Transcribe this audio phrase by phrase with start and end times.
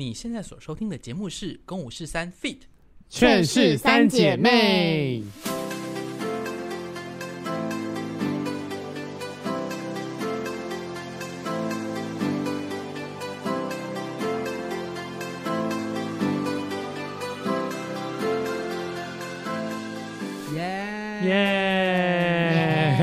[0.00, 2.56] 你现在所收听的节目是《公五是三 Feat.》，
[3.10, 5.22] 劝世三姐妹。
[20.54, 22.96] 耶耶！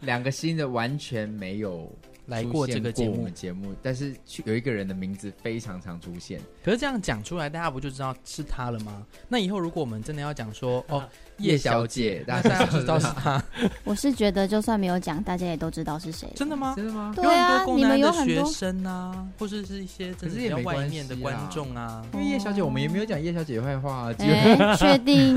[0.00, 1.88] 两个新的完全没有。
[2.28, 4.14] 来过这个节目，我们节目，但是
[4.44, 6.38] 有一个人的名字非常常出现。
[6.62, 9.02] 可是这样讲出来，大家不就知道是他了吗？
[9.28, 11.02] 那以后如果我们真的要讲说，哦，
[11.38, 13.42] 叶小姐，大家知道是他。
[13.82, 16.30] 我是觉得，就算没有讲，大家也都知道是谁。
[16.36, 16.74] 真的吗？
[16.76, 17.14] 真的吗？
[17.16, 22.04] 对啊，你们有很多学生啊，或者是一些真的比较外面的观众啊。
[22.12, 24.12] 因为叶小姐，我们也没有讲叶小姐坏话。
[24.18, 25.34] 哎，确定？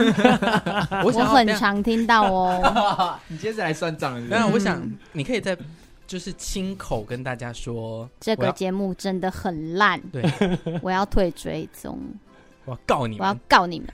[1.06, 3.18] 我很常听到哦。
[3.30, 4.22] 你接着来算账。
[4.28, 4.82] 那我想，
[5.14, 5.58] 你可以在。
[6.12, 10.22] 就是亲口跟大家说，这个节目真的很烂，对，
[10.84, 11.98] 我要退追踪，
[12.66, 13.88] 我要告你们，我要告你们，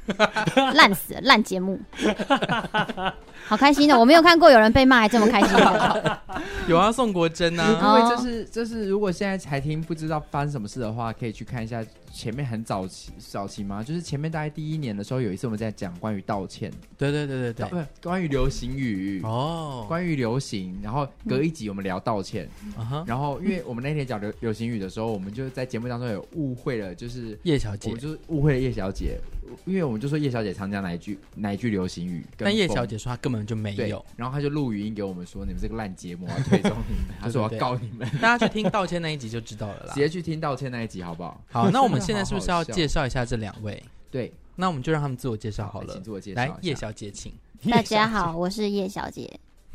[0.74, 1.80] 烂死了，烂节目，
[3.46, 5.56] 好开心的，我没有看过有人被骂还这么开心。
[5.56, 6.22] 的，
[6.68, 11.86] 有啊，宋国珍啊，因为就是就是如果现在才听不知道发生什么事的话，可以去看一下。
[12.18, 13.84] 前面很早期，早期吗？
[13.84, 19.22] 就是前面大概第一年的时候，有一次我们在讲关于道歉，对对对对对，关于流行语。
[19.22, 29.20] 哦，关于流行，然后隔一集我们聊道歉，嗯、然后因为我们那天讲流流行语的时候，我们就在节目当中有误会了，就是叶小姐，就是误会了叶小姐，
[29.66, 41.42] 因为我们就说叶小姐常讲哪一句哪一句流行语，但叶小姐说她根本就没有，然后她就录语音给我们说，你们这个烂节目我要退出你们，她说我要告你们， 大家去听道歉那一集就知道了啦，直接去听道歉那一集好不好？
[41.52, 41.98] 好，那我们。
[42.08, 43.84] 现在是不是要介绍一下这两位？
[44.10, 45.94] 对，那我们就让他们自我介绍好了。
[45.94, 46.40] 请自我介绍。
[46.40, 47.34] 来，叶小姐，请。
[47.70, 49.30] 大家好，我是叶小姐。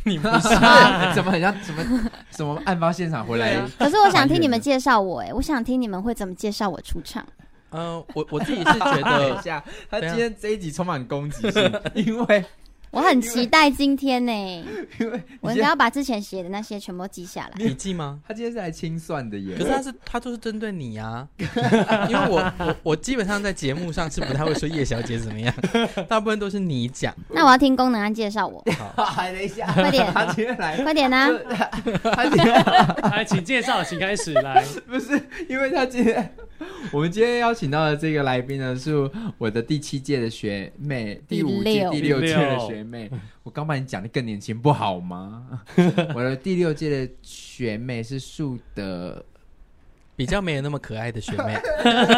[0.05, 0.49] 你不是？
[1.15, 3.61] 怎么很像什么什么案发现场回来？
[3.79, 7.27] 可是我想听你们介绍我，哎，我想听你们会怎么介绍我出场。
[7.73, 12.45] 嗯，我我自己是觉得， 他今天这一集充满攻击性，因为。
[12.93, 14.63] 我很期待今天呢、欸，
[15.01, 17.53] 因为我应该要把之前写的那些全部记下来。
[17.57, 18.21] 你记吗？
[18.29, 19.57] 他今天是来清算的耶。
[19.57, 21.29] 可是他是他就是针对你呀、啊，
[22.11, 25.55] 因为我我我基本上在节目上是不太会说叶小姐怎么样，
[26.07, 27.15] 大部分都是你讲。
[27.31, 28.63] 那我要听功能安介绍我。
[28.95, 31.31] 好，等一下，快点，他今天来，快点呢。
[32.15, 32.65] 他今天
[33.11, 34.63] 来， 请介绍，请开始来。
[34.87, 35.19] 不是，
[35.49, 36.35] 因为他今天。
[36.93, 43.11] 我们今天邀请到的这个来宾呢，是我的第七届的学妹，第五届、第六届的学妹。
[43.43, 45.61] 我刚把你讲的更年轻，不好吗？
[46.15, 49.25] 我的第六届的学妹是树的，
[50.17, 51.59] 比较没有那么可爱的学妹。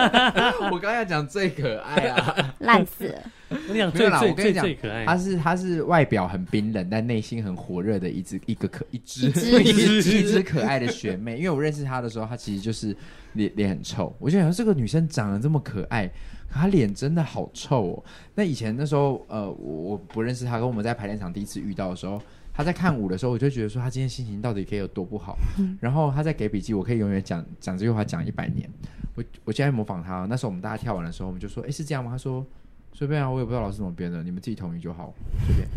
[0.72, 3.22] 我刚要讲最可爱啊，烂死了！
[3.68, 11.36] 我讲最最最最可爱，她是她是外表很冰冷，但内心很火热的一只一个可一只一只 一只可爱的学妹。
[11.36, 12.96] 因为我认识她的时候，她其实就是。
[13.34, 16.08] 脸脸很臭，我就想这个女生长得这么可爱，
[16.54, 18.04] 可她脸真的好臭哦。
[18.34, 22.22] 那以前那时候，呃，我我不认识他，跟我们在排练场第一次遇到的时候，
[22.52, 25.36] 他在看舞的时候，我就觉得说他今天心情到底可以有多不好。
[25.58, 28.70] 嗯、然后他在给笔记，我可以永远讲讲这句话讲一百年。
[29.16, 32.12] 我我现在模仿她，那时候我们大家跳完的时候，我们就说，哎，是这样吗？
[32.12, 32.46] 他说
[32.92, 35.12] 随便啊，我也不知道老师怎么编的，你们自己同意就好，
[35.46, 35.68] 随便。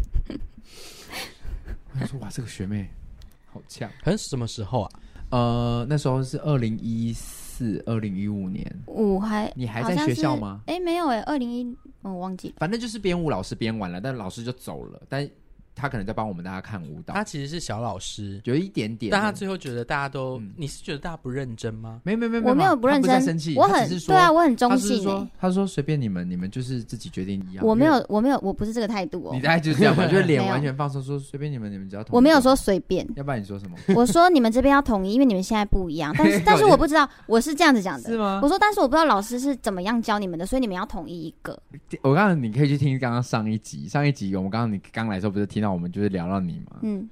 [1.99, 2.87] 我说哇，这个学妹
[3.51, 3.89] 好强。
[4.03, 4.89] 可是什么时候啊？
[5.31, 7.46] 呃，那时候是二零一四。
[7.57, 10.61] 是二零一五年，我还你还在学校吗？
[10.67, 12.55] 哎，没有哎，二零一，我忘记了。
[12.59, 15.27] 反正就是编舞老师编完了，但老师就走了，但。
[15.77, 17.13] 他可能在帮我们大家看舞蹈。
[17.13, 19.11] 他其实是小老师，有一点点。
[19.11, 22.01] 但他最后觉得大家都，你是觉得大家不认真吗？
[22.03, 23.55] 没没没有，我没有不认真，生气。
[23.55, 25.29] 我很对啊，我很中性。
[25.39, 27.65] 他说随便你们，你们就是自己决定一样。
[27.65, 29.31] 我没有，我没有，我不是这个态度哦。
[29.33, 32.03] 你大概就是这样嘛，就是脸完全放松，说随便你们，你们只要。
[32.09, 33.77] 我没有说随便，要不然你说什么？
[33.95, 36.13] 我说你们这边要统一，因为你们现在不一样。
[36.17, 38.09] 但是 但是我不知道，我是这样子讲的。
[38.09, 38.39] 是吗？
[38.41, 41.57] 我说但是我不知道老师是怎么样教你们的，所以你们要统一一个。
[42.01, 46.79] 我刚刚你可以去听刚刚上一集，上一集我们刚刚你刚来的时候不是听到我们就是聊到你嘛。
[46.83, 47.09] 嗯，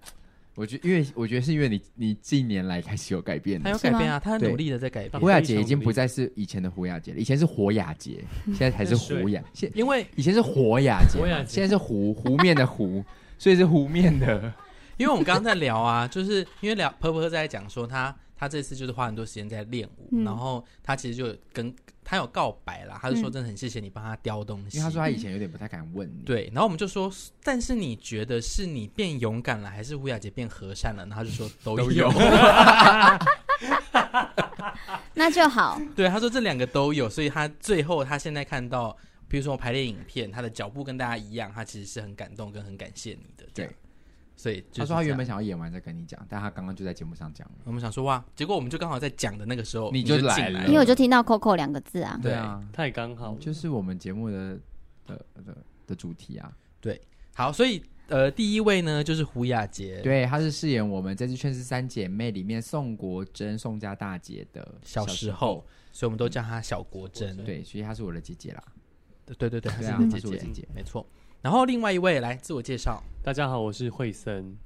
[0.55, 5.19] 我觉因为我觉得是因为你你近年来开始有改变，他有改变啊，他很努力的在改变。
[5.21, 9.43] 胡雅洁已经不再是以前的胡雅洁了，以前是火雅洁， 现在才是胡雅。
[9.53, 13.03] 现因为以前是火雅洁，现在是湖湖面的湖，
[13.37, 14.53] 所以是湖面的。
[14.97, 21.73] 因为我们刚刚在聊啊，就是因为聊婆婆在讲说他他这次就是花很多时间在练舞，然后他其实就跟。
[22.05, 26.21] 他有告白啦，他就说真的很谢谢你帮他雕东西，因为他说他以前有点不太敢问你。
[26.23, 27.11] 对，然后我们就说，
[27.43, 31.03] 但是你觉得是你变勇敢了，还是胡雅洁变和善了？
[31.07, 32.09] 然后他就说都有，都有
[35.15, 35.81] 那就好。
[35.95, 38.95] 对，他说这两个都有，所以他最后他现在看到，
[39.27, 43.45] 比如说我排练影片，他的脚步跟大家一样，他其实是很感动跟很感谢你的。
[43.53, 43.69] 对，
[44.37, 47.55] 所以就他说他原本想要演完再跟你讲，但他刚刚就在节目上讲了。
[47.63, 50.67] 我们想说哇，结果我们就刚好在讲的那个时候你就就来了。
[50.67, 54.59] 因为我就听到 Coco 两个字啊，对啊，太刚好了，就是我们节目的
[55.05, 56.51] 的的的主题啊。
[56.81, 57.01] 对
[57.33, 68.63] 好，所以呃，第一位呢就是胡雅洁，，对，她是饰演我们这次《劝世三姐妹》里面宋国珍、宋家大姐的小时候，所以我们都叫她小国珍，对，所以她是我的姐姐啦。
[69.37, 71.03] 对对对，她是你的姐姐，没错。
[71.45, 74.57] 然后另外一位来自我介绍，大家好，我是惠森，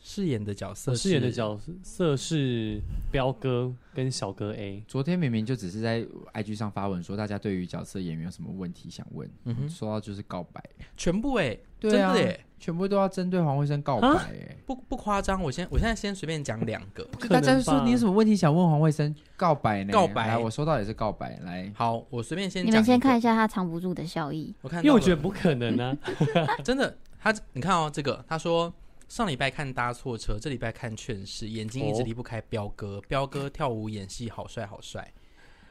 [0.00, 2.80] 饰演的角色我饰演的角色是
[3.10, 4.82] 彪哥跟小哥 A。
[4.86, 10.62] 昨天明明就只是在 IG 上发文说，大家对于角色演员有什么问题想问，嗯哼说到就是告白，
[10.96, 12.14] 全部哎，真对啊
[12.60, 14.56] 全部都要针对黄慧生告白、啊哎。
[14.66, 17.04] 不不夸张，我先我现在先随便讲两个。
[17.28, 19.92] 大家说你有什么问题想问黄慧生告白呢？
[19.92, 24.54] 告白来，我收到也是告白，来，好，我随便先你们先看一，下他藏不住的笑意。
[24.62, 25.96] 我看到，因为我觉得不可能啊，
[26.64, 28.72] 真的，他你看哦，这个他说
[29.08, 35.12] 上礼拜看搭错车，这礼拜看劝世，眼睛一直离不开彪哥，彪哥 跳舞演戏好帅好帅。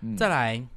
[0.01, 0.67] 嗯再来，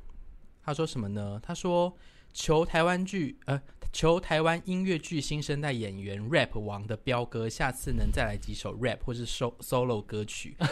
[0.63, 1.41] 他说什么呢？
[1.43, 1.93] 他说
[2.33, 3.61] 求台湾剧呃。
[3.93, 10.55] 求台湾音乐剧新生代演员 rap 王的彪哥，下次能再来几首 rap 或是 so solo 歌曲。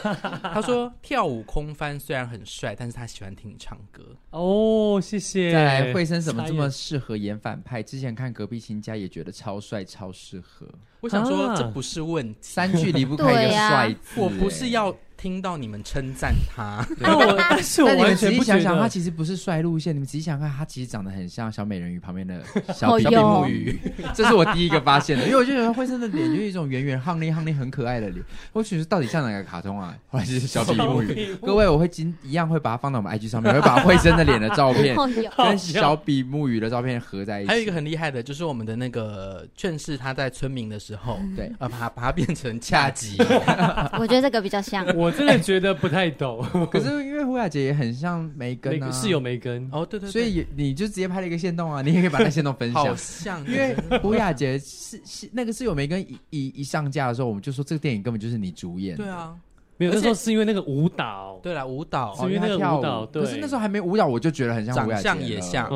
[0.40, 4.16] 他说跳舞空翻虽然很帅，但是他喜欢听你唱歌。
[4.30, 5.50] 哦，谢谢。
[5.50, 7.82] 再来，惠生怎么这么适合演反派？
[7.82, 10.68] 之前看隔壁亲家也觉得超帅，超适合。
[11.00, 16.84] 我想说啊这不是问题，三句离不开一个帅字、我不是哎要听到你们称赞他。
[17.02, 18.88] 但我 但是我完全不想想，他。
[18.88, 19.92] 其实不是帅路线。
[19.94, 22.40] 你们仔细想想看，他其实长得很像小美人鱼旁边的
[22.72, 23.76] 小比目鱼，
[24.14, 25.24] 这是我第一个发现的。
[25.24, 28.24] 因为我就觉得慧生的脸就是一种圆圆、夯丽、夯丽、很可爱的脸。
[28.52, 29.96] 我觉得到底像哪个卡通啊？
[30.08, 31.34] 后来就是小比目鱼。
[31.42, 34.96] 各位，我会今一样会把它放到我们 IG 上面，我会把慧生的脸的照片
[35.36, 37.48] 跟小比目鱼的照片合在一起。
[37.48, 43.16] 还有一个很厉害的，就是我们的那个劝世，他在村民的时候， 对，呃，把它把它变成恰吉，
[43.98, 44.86] 我觉得这个比较像。
[44.96, 52.96] 我真的觉得不太懂，可是因为胡雅姐也很像梅根啊，梅是有梅根，哦，对对对，所以你就直接拍了一个线动啊，你也可以把那线动分好享。
[52.96, 58.96] 像，因为胡雅姐是是那个是有梅根一一一上架的时候，我们就说这个电影根本就是你主演。
[58.96, 59.34] 对啊，
[59.78, 63.22] 没有那时候是因为那个舞蹈，对啦，舞蹈哦，是因为那个舞蹈对。
[63.22, 65.68] 可是那时候还没舞蹈，我就觉得很像长相也像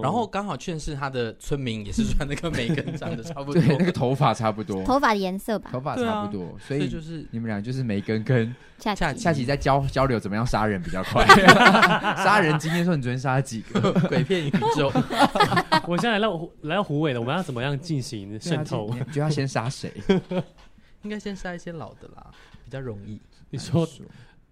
[0.00, 5.70] 然后刚好劝世他的村民也是穿那个梅根长得差不多， 对，那个头发差不多，头发的颜色吧。
[5.72, 11.26] 头，发差不多，所以就是你们俩就是梅根跟恰恰吉下期在交交流怎么样杀人比较快，
[12.22, 13.92] 杀人经验说你昨天杀了几个？
[14.08, 14.88] 鬼片宇宙，
[15.88, 18.86] 我现在来到来到虎尾了，我们要怎么样进行渗透？
[18.90, 19.04] 对啊？
[19.04, 19.92] 你觉得要先杀谁？
[21.02, 22.26] 应该先杀一些老的啦，
[22.64, 23.88] 比较容易，你说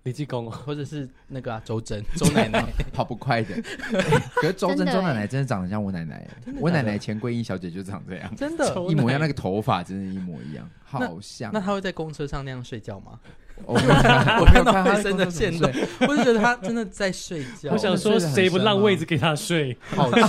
[0.05, 3.55] 李济公哦，或者是那个啊 周真周奶奶，跑不快的，
[4.37, 4.97] 可是周真真的欸。
[4.97, 6.27] 周奶奶真的长得像我奶奶，
[6.61, 8.73] 我奶奶钱桂英小姐就长这样，真的。
[8.89, 11.51] 一模一样，那个头发真的，一模一样，好像。
[11.53, 13.19] 那她会在公车上那样睡觉吗？
[13.65, 17.73] 我没有看我看到我没有看他慧生的线动，我就觉得他真的在睡觉。
[17.73, 19.77] 我想说，谁不让位置给他睡？
[19.95, 20.21] 好臭，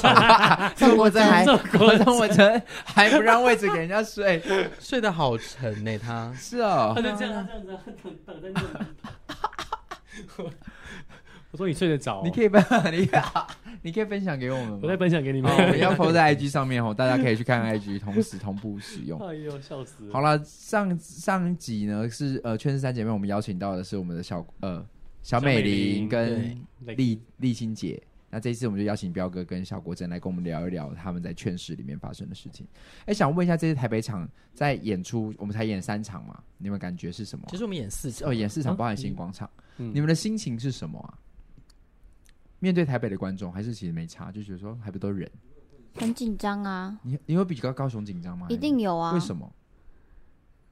[0.76, 4.42] 宋国珍还宋国珍宋国珍还不让位置给人家睡，
[4.80, 7.02] 睡得好沉呢、他是哦他。
[7.02, 7.94] 就这样，他这样子
[8.26, 10.52] 等等在那里。
[11.52, 12.22] 我说你睡得着？
[12.26, 13.10] 你可以分，你
[13.88, 14.80] 你可以分享给我们吗？
[14.84, 15.50] 我再分享给你们。
[15.50, 19.18] 好我们要 po 在 IG 上面哦，大家可以去看 IG，同时同步使用。
[19.26, 20.12] 哎呦，笑死了！
[20.12, 24.86] 好了，上上一集呢是呃《圈世三姐妹》，我们邀请到的是我们的小呃
[25.24, 28.04] 小美玲玲跟对丽丽欣姐。
[28.30, 32.68] 那这一次我们就邀请彪哥跟小国珍来跟我们聊一聊他们在劝世里面发生的事情。
[33.06, 36.38] 哎，想问一下，这次台北场在演出，我们才演三场嘛？
[36.58, 37.50] 你们感觉是什么啊？
[37.52, 39.50] 其实我们演四场哦，演四场，啊包含新广场。
[39.78, 41.14] 嗯你们的心情是什么啊？
[42.60, 45.30] 面对台北的观众，还是其实没差，就觉得说还不都人？
[45.96, 48.48] 很紧张啊，你你会比高高雄紧张吗？
[48.50, 49.14] 一定有啊。
[49.14, 49.52] 为什么？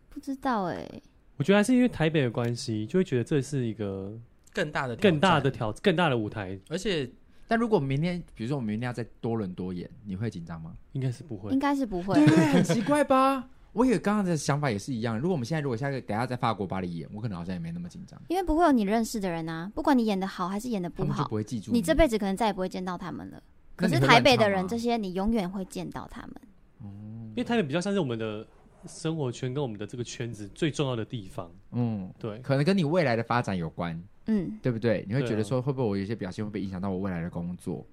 [0.10, 1.01] 不知道哎、
[1.38, 4.18] 我觉得还是因为台北的关系，就会觉得这是一个
[4.54, 7.10] 更大的更大的挑挑、更大的舞台，而且
[7.48, 10.75] 但如果明天，比如说我们明天要在多伦多演，你会紧张吗？
[10.94, 11.60] 应该是不会应。
[11.60, 12.15] 该是不会。
[12.15, 13.50] 对，很奇怪吧？
[13.75, 15.20] 我也刚刚的想法也是一样。
[15.20, 23.44] 如果我们现在如果下个等下在法国巴黎演，我可能好像也没那么紧张，因为不会有你认识的人啊，不管你演的好还是演的不好他们就不，会记住你这辈子可能再也不会见到他们了。
[23.75, 26.36] 可是台北的人，这些你永远会见到他们。
[26.82, 28.48] 因为台北比较像是我们的
[28.88, 31.51] 生活圈跟我们的这个圈子最重要的地方。
[31.74, 35.05] 嗯，对，可能跟你未来的发展有关，嗯，对不对？
[35.05, 37.86] 你会觉得说，会不会我有一些表现会被影响到我未来的工作？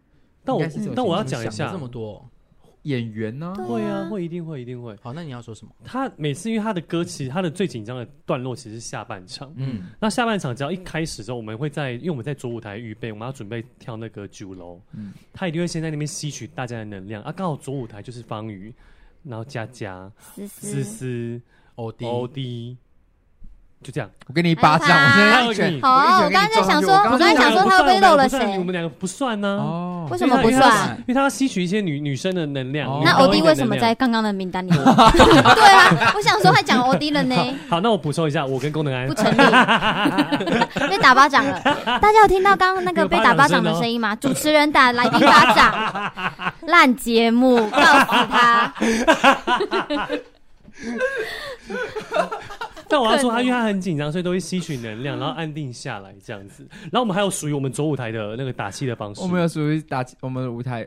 [0.45, 2.25] 但我但我要讲一下这么多。
[2.83, 3.53] 演员呢？
[3.57, 4.97] 对会啊，会一定会一定会。
[5.01, 5.73] 好，那你要说什么？
[5.85, 9.53] 他每次因为他的歌，其实他的最紧张的段落其实是下半场。
[9.57, 17.31] 嗯，那下半场只要一开始之后，我们会在，因为我们在左舞台预备，我们要准备跳那个九楼，嗯他一定会先在那边吸取大家的能量啊。
[17.31, 18.75] 刚好左舞台就是方瑜，
[19.23, 21.43] 然后佳佳、思思思，思，
[21.77, 22.77] 欧弟，欧弟，
[23.83, 24.09] 就这样。
[24.27, 25.81] 我给你一巴掌，哎我现在他一拳。
[25.83, 29.49] 好啊我刚才在想说我刚才想说他会不会漏了谁我们两个不算呢。
[29.49, 30.97] 哦，为什么不算？
[31.01, 32.89] 因为他要吸取一些女女生的能量。
[33.05, 33.93] 那欧弟为什么在？
[33.95, 34.83] 刚刚的名单里面？
[34.85, 37.37] 对啊，我想说他讲欧弟了呢，
[37.69, 39.37] 好，那我补充一下，我跟功能安不成立，
[40.89, 41.61] 被打巴掌了。
[42.01, 44.17] 大家有听到刚刚那个被打巴掌的声音吗？
[44.17, 46.13] 主持人打来宾巴掌，
[46.67, 48.73] 烂节目，告死他！
[52.93, 56.69] 但我要说他，因为他很紧张，所以都会吸取能量，然后安定下来这样子。
[56.83, 59.23] 然后我们还有属于我们左舞台的那个打气的方式。
[59.23, 60.87] 我们有属于打我们的舞台，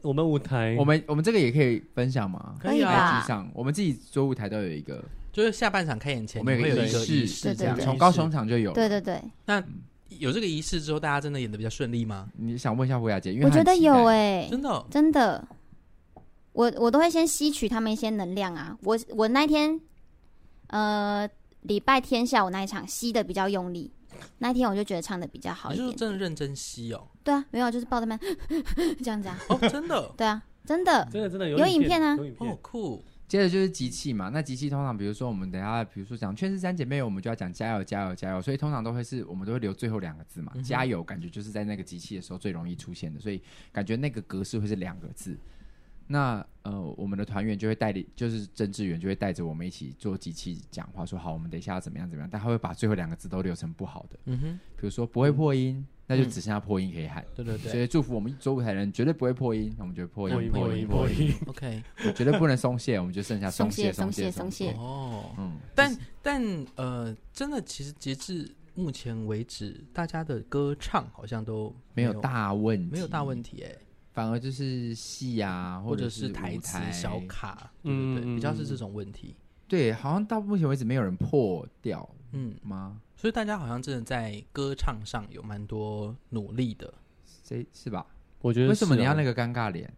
[0.00, 2.54] 我们舞台，我们我们这个也可以分享吗？
[2.58, 8.72] 可以啊，上，我们自己左舞台都有一个，就是下半场开演前，我们有会有一个个仪式仪式，这样对对对从高雄场就有。
[8.72, 9.62] 对对对，那
[10.08, 12.28] 有这个仪式之后，大家真的演的比较顺利吗？
[12.36, 15.46] 你想问一下胡雅姐，因为我觉得有哎，哎，真的哦，真的，
[16.52, 18.78] 我我都会先吸取他们一些能量啊。
[18.82, 19.78] 我我那天，
[20.68, 21.28] 呃，
[21.62, 23.92] 礼拜天下午那一场吸的比较用力，
[24.38, 25.96] 那一天我就觉得唱的比较好你是一点。
[25.96, 27.08] 真的认真吸哦？
[27.24, 28.34] 对啊，没有，就是抱在那边
[29.02, 29.38] 这样子啊。
[29.48, 31.08] 哦，真的 对啊，真的。
[31.10, 43.42] 真的真的有有影片啊哦有影片，酷，接着就是集气嘛，那集气通常比如说我们等一下，比如说讲劝世三姐妹，我们就要讲加油加油加油，所以通常都会是我们都会留最后两个字嘛，嗯加油感觉就是在那个集气的时候最容易出现的，所以
[43.72, 45.36] 感觉那个格式会是两个字。
[46.06, 57.24] 那呃，我们的团员就会带领，就是政治员就会带着我们一起做机器讲话，说好，我们等一下要怎么样怎么样，但他会把最后两个字都留成不好的，嗯哼，比如说不会破音，那就只剩下破音可以喊。
[57.34, 57.70] 对对对。
[57.70, 61.34] 所以祝福我们周舞台人绝对不会破音，那我们就破音破音破音破音。
[61.46, 61.82] OK，
[62.14, 73.72] 绝对不能松懈，我们就剩下松懈松懈懈松懈哦，嗯，但但呃，真的，其实截至目前为止，大家的歌唱好像都没有大问题，没有大问题哎，
[74.16, 79.36] 反而就是戏啊，或者是是台词小卡，对嗯对对，嗯比较是这种问题，
[79.68, 82.98] 对，好像到目前为止没有人破掉嗯，吗？
[83.14, 86.90] 所以大家好像真的在歌唱上有蛮多努力的，
[87.44, 88.06] 谁是吧？
[88.40, 89.34] 我觉得为什么你要那个？
[89.34, 89.92] 尴尬脸？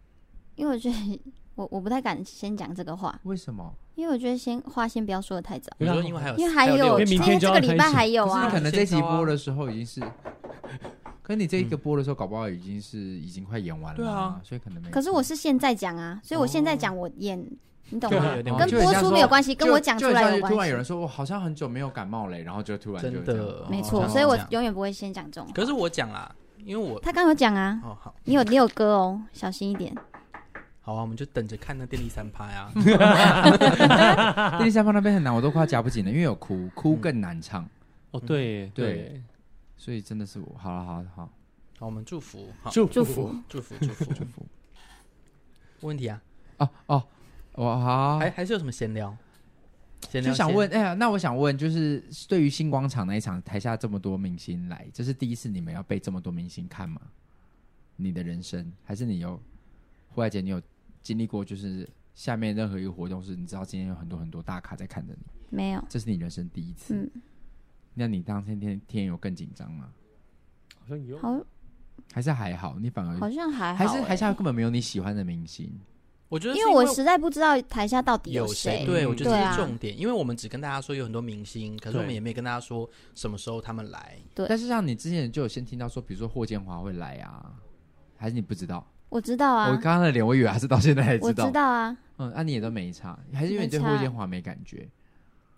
[0.57, 1.21] 因为我觉得
[1.55, 3.73] 我我不太敢先讲这个话，为什么？
[3.95, 8.59] 因为我觉得先话先不要说的太早，比如说因为还有因为还有，因为这个礼拜还有啊可。
[8.59, 10.01] 能这一集播的时候已经是，
[11.29, 14.89] 可是你这一个播的时候，搞不好已经是已经快演完了，对啊，所以可能没。
[14.89, 17.39] 可是我是现在讲啊，所以我现在讲我演，
[17.91, 18.35] 你懂吗？
[18.57, 20.67] 跟播出没有关系，跟我讲出来有就很像突然。
[20.67, 25.47] 有人说，我好像很久没有感冒嘞，然后就突然就真这样的哦没错，哦所以我永远不会先讲这种。
[25.53, 26.33] 可是我讲啦，
[26.65, 29.95] 因为我他刚刚有讲啊，哦好你有你有歌哦，小心一点。
[30.81, 32.71] 好啊，我们就等着看那电力三趴啊，
[34.57, 37.63] 电力三趴那边很难，我都快要夹不紧了，因为有哭，哭更难唱，
[38.09, 39.21] 哦，对对对，
[39.79, 40.55] 所以真的是我。
[40.57, 41.29] 好了，好了，好，
[41.79, 44.45] 好，我们祝福，好，祝祝福祝福，祝福，祝福。
[45.79, 46.21] 问题啊，
[46.57, 47.07] 哦哦，
[47.53, 49.17] 我好，还还是有什么闲聊？
[50.09, 57.01] 闲聊先就想问，哎呀，那我想问，就是对于星光场那一场，台下这么多明星来，这是第一次你们要被这么多明星看吗？
[57.95, 59.41] 你的人生，还是你有，
[60.09, 60.61] 胡来姐，你有
[61.01, 66.93] 经历过，就是下面任何一个活动，是你知道今天有很多很多大咖在看着你，没有，这是你人生第一次。
[66.93, 67.21] 嗯，
[67.99, 69.89] 那你当天天天有更紧张吗？
[70.79, 71.19] 好像有。
[71.19, 71.37] 好，
[72.13, 72.77] 还是还好？
[72.79, 73.87] 你反而好像还好欸。
[73.87, 75.69] 还是台下根本没有你喜欢的明星。
[76.29, 78.85] 我觉得是因为我实在不知道台下到底有谁。
[78.85, 84.17] 对，我觉得这是重点，因为我们只跟大家说有很多明星，可是我们也没跟大家说什么时候他们来。
[84.33, 87.53] 对但是像你之前就有先听到说，比如说霍建华会来啊，
[88.15, 88.87] 还是你不知道？
[89.09, 91.47] 我知道啊我啊，刚刚的脸，我以为还是到现在才知道。
[91.47, 94.87] 知道啊，嗯，那、你也都没差，还是因为你对霍建华没感觉？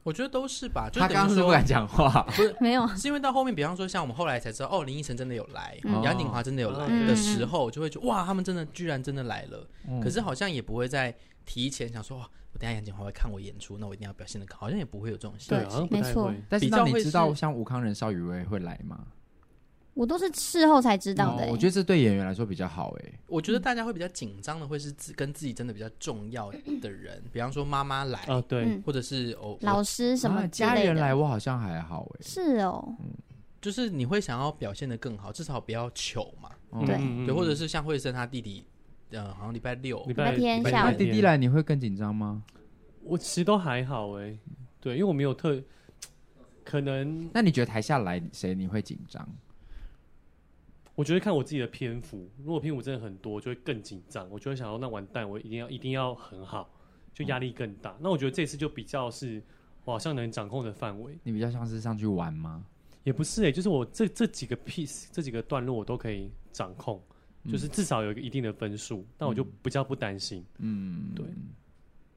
[0.04, 2.24] 我觉得都是吧，就他刚刚是不敢讲话。
[2.24, 9.68] 不是， 没有，是因为到后面，比方说像我们后来才知道，哦，林依晨真的有来，嗯杨景华真的有来嗯的时候，就会觉得哇，他们真的居然真的来了。
[9.88, 11.16] 嗯可是好像也不会在
[11.46, 16.44] 提前想说，哇，我等下杨景华会看我演出，那我一定要表现的好，好像也不会有这种心对，好像不没错太会。
[16.50, 19.06] 但是那你知道像吴康仁、邵雨薇会来吗？
[19.94, 21.50] 我都是事后才知道的欸。
[21.50, 23.12] 哦我觉得这对演员来说比较好哎。
[23.28, 32.22] 我觉得大家会比较紧张的，会是自跟自己真的比较重要的人，比方说妈妈来，啊，对，嗯或者是哦，老我师什么家人来，我好像还好哎。
[32.22, 32.96] 是哦，
[33.62, 36.50] 就是你会想要表现的更好，至少不要糗嘛。
[36.70, 38.66] 哦对嗯对，或者是像惠生他弟弟，
[39.10, 42.42] 呃，好像礼拜六礼拜天礼拜下午那弟弟来你会更紧张吗？
[43.04, 44.38] 我其实都还好哎，
[44.80, 45.62] 对，因为我没有特，
[46.64, 49.28] 可能那你觉得台下来谁你会紧张？
[51.02, 54.30] 我觉得看我自己的篇幅，如果篇幅真的很多，就会更紧张。
[54.30, 56.72] 我就会想要，那完蛋，我一定要一定要很好，
[57.12, 57.98] 就压力更大。
[58.00, 59.42] 那我觉得这次就比较是
[59.84, 62.64] 我好像能掌控的范围，你比较像是上去玩吗？
[63.04, 67.02] 也不是哎、就是我这这几个 piece 这几个段落我都可以掌控，
[67.50, 70.46] 就是至少有一个一定的分数，但我就比较不担心。
[70.60, 71.26] 嗯，对，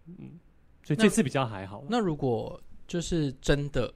[0.09, 0.39] 嗯
[0.83, 1.83] 所以这次比较还好。
[1.89, 3.91] 那如果就是真的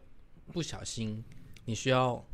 [0.51, 1.23] 不小心，
[1.67, 2.25] 你需要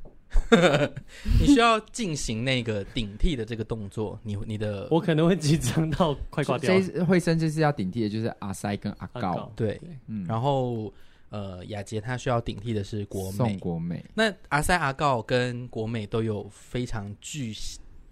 [1.41, 6.81] 你需要进行那个顶替的这个动作，你你的我可能会紧张到快挂掉。
[6.81, 10.93] 这惠生这次要顶替的就是阿塞跟阿告，对，嗯，然后
[11.31, 17.55] 呃雅洁她需要顶替的是国美，宋国美，那阿塞阿告跟国美都有非常巨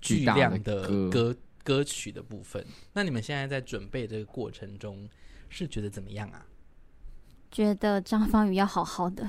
[0.00, 1.36] 巨量的的歌歌。
[1.64, 2.66] 歌曲的部分。
[2.92, 5.08] 那你们现在在准备这个过程中，
[5.48, 6.44] 是觉得怎么样啊？
[7.52, 9.22] 觉得张方宇要好好的，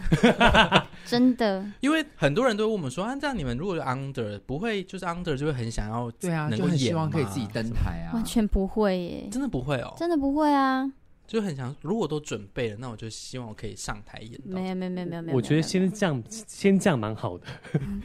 [1.05, 1.63] 真的。
[1.81, 10.89] 因为很多人都问我们说，啊，这样你们如果 under 不会就是 under 就会很想要对啊，能够就很希望可以自己登台啊，完全不会耶，真的不会哦，真的不会啊！
[11.25, 14.39] 就很想如果都准备了，那我就希望我可以上台演。
[14.43, 17.45] 没有没有没有没有没有，我觉得先这样，先这样蛮好的。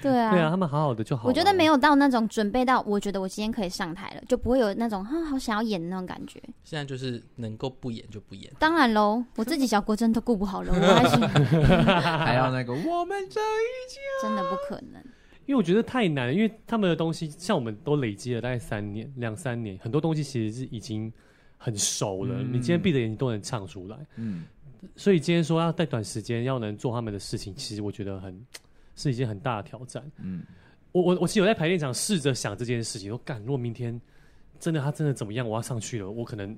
[0.01, 1.29] 对啊 对啊，他们好好的就好。
[1.29, 6.41] 我觉得没有到那种准备到，我觉得我今天可以上台了，就不会有那种哈好想要演的那种感觉。
[6.65, 8.51] 现在就是能够不演就不演。
[8.59, 11.17] 当然喽，我自己小国真的顾不好了，我还是
[12.25, 14.01] 还要那个我们这一家。
[14.23, 15.03] 真的不可能。
[15.45, 21.11] 因为我觉得太难了，因为他们的东西像我们都累积了大概三年、两三年，很多东西其实是已经
[21.59, 22.43] 很熟了。
[22.43, 24.45] 嗯你今天闭着眼睛都能唱出来，嗯，
[24.97, 28.41] 所以今天说要在短时间要能做他们的事情，其实我觉得很
[28.97, 30.03] 是一件很大的挑战。
[30.23, 30.43] 嗯，
[30.93, 34.01] 我我我其实有在排练场试着想这件事情，说干，如果明天
[34.59, 36.57] 真的他真的怎么样，我要上去了，我可能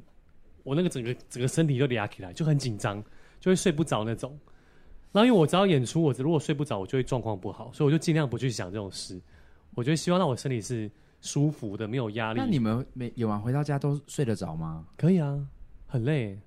[0.62, 3.02] 我那个整个整个身体都压起来，就很紧张，
[3.40, 4.38] 就会睡不着那种。
[5.12, 9.20] 然后因为我知道演出，我如果睡不着，我就会状况不好，所以我就尽量不去想这种事。
[9.74, 12.40] 我觉得希望让我身体是舒服的，没有压力。
[12.40, 14.86] 那你们每演完回到家都睡得着吗？
[14.96, 15.38] 可以啊，
[15.86, 16.38] 很累。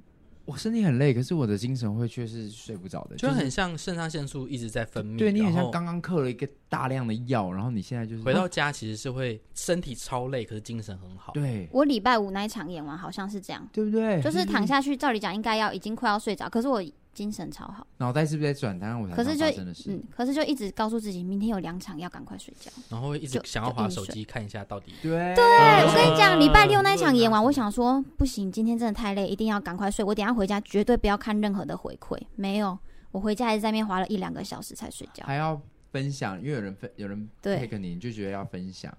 [0.45, 5.17] 我身体很累，可是我的精神会却是睡不着的，就很像肾上腺素一直在分泌。
[5.17, 11.31] 对你很像刚刚嗑了一个大量的药，然后你现在就是回到家其实是会身体超累，可是精神很好。
[11.31, 14.21] 对我礼拜五那一场演完好像是这样，对不对？
[14.21, 16.83] 就是躺下去，照理讲应该要已经快要睡着，可是我
[17.13, 18.77] 精神超好，脑袋是不是在转？
[18.79, 19.46] 当然我才可是就。
[19.88, 22.72] 嗯，可是就一直告诉自己明天有两场要赶快睡觉。
[22.89, 24.93] 然后会一直想要滑手机看一下到底。
[25.01, 30.04] 对对，我跟你讲，礼拜六那一场演完，嗯我想说不行，今天真的太累，一定要赶快睡。
[30.04, 32.78] 我等下回家绝对不要看任何的回馈，没有，
[33.12, 35.23] 我回家还是在那边滑了一两个小时才睡觉。
[35.26, 38.95] 还要分享，因为有人分有人对 take 你，你就觉得要分享，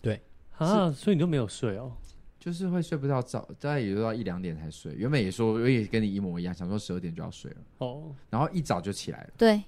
[0.00, 0.22] 对
[0.56, 1.92] 啊，所以你都没有睡哦？
[2.40, 4.92] 就是会睡不到早，大概也就到一两点才睡。
[4.94, 9.30] 原本也说我也跟你一模一样，想说十二点就要睡了，哦，然后一早就起来了。
[9.36, 9.62] 对，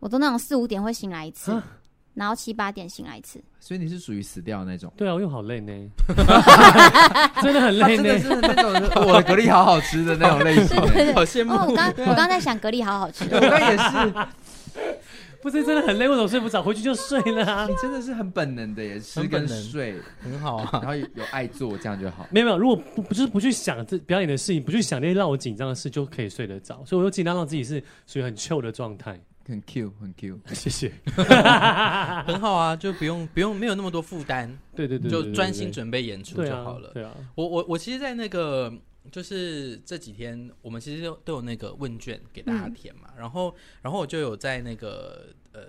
[0.00, 1.64] 我都那种四五点会醒来一次，啊
[2.14, 3.40] 然后七八点醒来一次。
[3.60, 4.92] 所以你是属于死掉的那种。
[4.96, 5.72] 对啊，我又好累呢，
[7.40, 8.18] 真的很累他真的呢。
[8.18, 8.72] 是那种
[9.06, 10.80] 我的蛤蜊好好吃的那种类型。
[10.90, 14.26] 对对好羡慕哦，我刚我刚在想蛤蜊好好吃我刚也是，
[15.40, 16.62] 不是真的很累，为什么睡不着？
[16.62, 17.74] 回去就睡了啊 你。
[17.76, 20.86] 真的是很本能的耶，吃跟很本能睡，很好啊然。
[20.86, 22.26] 后有有爱做，这样就好。
[22.30, 26.84] 没有没有，如果不不就是不去想这表演的事情，不去想那些让我紧张的事，就可以睡得着。
[26.84, 29.20] 所以我就尽量让自己是属于很 chill 的状态。
[29.46, 30.38] 很 Q，很 Q。
[30.52, 30.92] 谢谢。
[32.26, 34.46] 很好啊，就不用不用没有那么多负担，
[34.76, 36.90] 对对对，对就专心准备演出就好了。
[36.92, 38.70] 对啊，我我我其实，在那个
[39.10, 45.66] 就是这几天，我们其实都都有那个问卷给大家填嘛，然后然后我就有在那个呃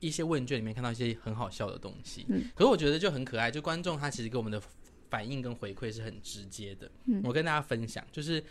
[0.00, 4.60] 一些问卷里面看到一些很好笑的东西，嗯可是我觉得就很可爱，就观众他其实给我们的
[5.08, 6.90] 反应跟回馈是很直接的。
[7.06, 8.42] 嗯我跟大家分享，就是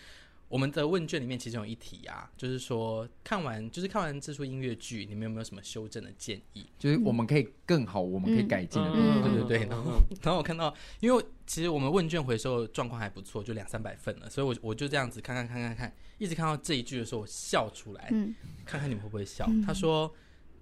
[0.49, 6.65] 我们的问卷里面其中有一题啊，就是说看完就是看完这出音乐剧，你们有没有什么修正的建议？
[6.79, 9.23] 就是我们可以更好，我们可以改进的地嗯方。
[9.23, 18.33] 对对对嗯嗯嗯然后我看到，因为其实我们问卷回收状况还不错，就两三百份了，所以我我就这样子看看看看看，一直看到这一句的时候，我笑出来，嗯，
[18.65, 19.45] 看看你们会不会笑。
[19.47, 20.11] 嗯他说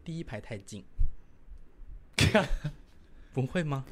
[0.04, 0.84] 第一排太近，
[3.32, 3.86] 不会吗？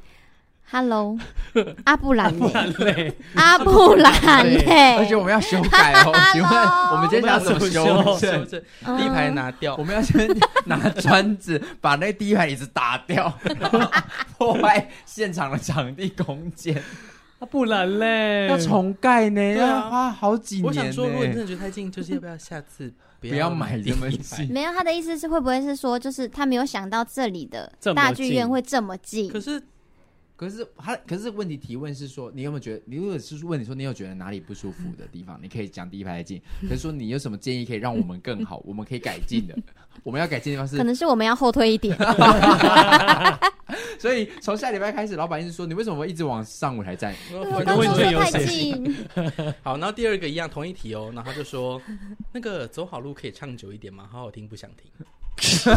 [0.68, 1.16] Hello，
[1.84, 2.48] 阿布兰呢？
[2.48, 3.14] 很累。
[3.36, 4.96] 阿布兰嘞？
[4.98, 6.12] 而且我们要修改哦。
[6.34, 6.52] 请问
[6.90, 8.18] 我们接下来要怎么修
[8.96, 10.28] 第一排拿掉我，们要先
[10.64, 13.32] 拿砖子把那第一排椅子打掉，
[14.36, 16.82] 破坏现场的场地空间，
[17.38, 20.64] 啊，不然嘞，要重盖呢，要花好几年。
[20.66, 24.52] 我想说，如果你真的觉得太近，就是要不要下次不不要买这么第一排近？
[24.52, 29.40] 没有，他的意思是会不会是说，就是他没有想到这里的大剧院近会这么近可？
[29.40, 29.62] 是
[30.36, 32.82] 可是他，可是问题提问是说，你有没有觉得？
[32.84, 36.40] 你如果是问你说你有觉得哪里不舒服的地方，你可以讲第一排近。
[36.68, 39.56] 可是说你有什么建议可以让我们更好，我们可以改进的？
[40.02, 41.96] 我们要改进的地方是，可能是我们要后退一点。
[43.98, 47.14] 所以从下礼拜开始，老板一直说你为什么会一直往上舞台站？
[47.32, 48.94] 我刚说的太近，
[49.64, 51.80] 好，然后第二个一样同一题哦，然后他就说
[52.32, 54.06] 那个走好路可以唱久一点吗？
[54.12, 54.90] 好好听不想听。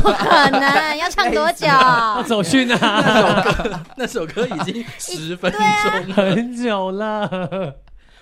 [0.02, 1.68] 不可能要唱多久？
[1.68, 3.86] 要走训啊？
[3.98, 7.76] 那首歌已经十分啊钟了，很久了。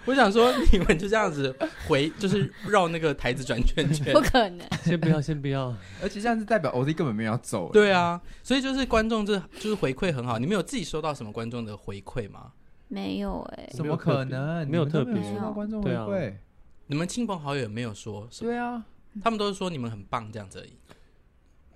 [0.05, 1.53] 我想说，你们就这样子
[1.85, 4.21] 回，就是绕那个台子转圈圈不。
[4.21, 4.65] 可能。
[4.83, 5.75] 先不要，先不要。
[6.01, 7.69] 而且这样子代表欧弟根本没有要走。
[7.73, 10.39] 对啊，所以就是观众这就是回馈很好。
[10.39, 12.51] 你们有自己收到什么观众的回馈吗？
[12.87, 14.65] 没有哎、怎么可能？
[14.69, 16.33] 没有特别收到观众回对馈。
[16.87, 18.49] 你们亲朋好友有没有说什么？
[18.49, 18.81] 对啊，
[19.21, 20.71] 他们都是说你们很棒这样子而已。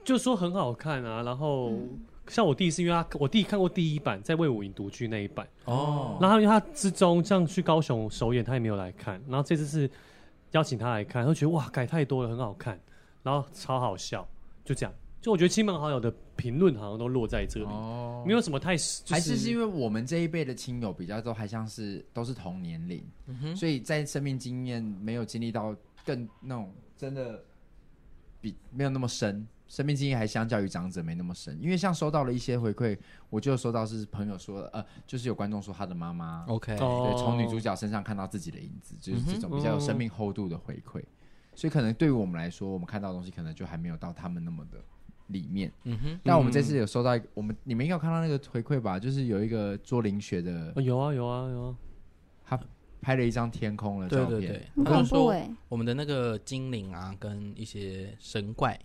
[0.04, 1.74] 就说很好看啊，然后、
[2.28, 6.18] 像我弟是因为他我弟看过第一版，在魏武营独居那一版，哦。
[6.22, 9.90] 然后因为他之中像去高雄首演，他也没有来看，然后这次是
[10.52, 12.80] 邀请他来看，他就觉得哇改太多了，很好看，
[13.24, 14.28] 然后超好笑，
[14.64, 14.94] 就这样。
[15.22, 23.06] 就我觉得亲朋好友的评论好像都落在这里，哦，没有什么太、就是、还是是因为我们这一辈的亲友比较都还像是都是同年龄，
[23.56, 27.40] 所以在生命经验没有经历到更那种真的
[28.42, 31.58] 比没有那么深，生命经验还相较于长者没那么深。
[31.62, 32.98] 因为像收到了一些回馈，
[33.30, 41.02] 我就收到是朋友说，呃，就是有观众说他的妈妈，OK，哦对，从女主角身上看到自己的影子，就是这种比较有生命厚度的回馈。
[41.56, 44.78] 所以可能对于我们来说，我们看到的东西可能就还没有到他们那么的。
[45.28, 49.00] 里面，嗯哼，但我们这次有收到一个，我们你们应该有看到那个回馈吧？
[49.00, 51.76] 就是有一个卓林学的，哦有啊有啊有啊，
[52.44, 52.60] 他
[53.00, 55.34] 拍了一张天空的照片，对对对，很他就说
[55.70, 58.78] 我们的那个精灵啊，跟一些神怪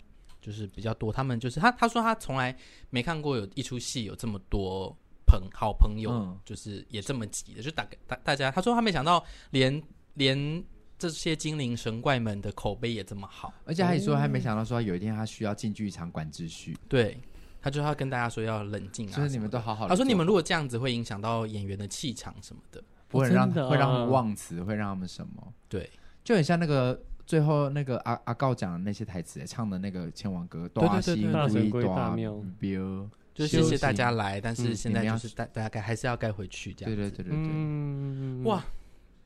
[0.47, 1.13] 就是比较多。
[1.13, 2.57] 他们就是他他说他从来
[2.91, 9.83] 没看过有一出戏有这么多朋好朋友，嗯就是也这么挤的，就大大大家他说他没想到连
[10.15, 10.65] 连。
[10.99, 17.21] 这些精灵神怪们的口碑也这么好，而且他也说他没想到说有一天他需要进剧场管秩序，对，
[17.61, 19.87] 他就要跟大家说要冷静啊，就是你们都好好。
[19.87, 25.53] 他说你们如果这样子会影响到演员的气场什么的，不会让、哦的啊、会让他们忘词，会让他们什么？
[25.69, 25.91] 对，
[26.25, 36.95] 就很像那个最后那个阿阿告讲的那些台词，唱的那个千王歌，对对对对大神归大大庙庙，就是谢谢大家来，但是嗯现在就是大大家该还是要该回去这样。
[36.95, 38.65] 对对对对对，嗯哇！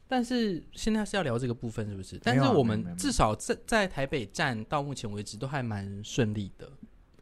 [0.09, 2.19] 但是现在是要聊这个部分，是不是？
[2.25, 6.69] 但是我们至少在在台北站到目前为止都还蛮顺利的，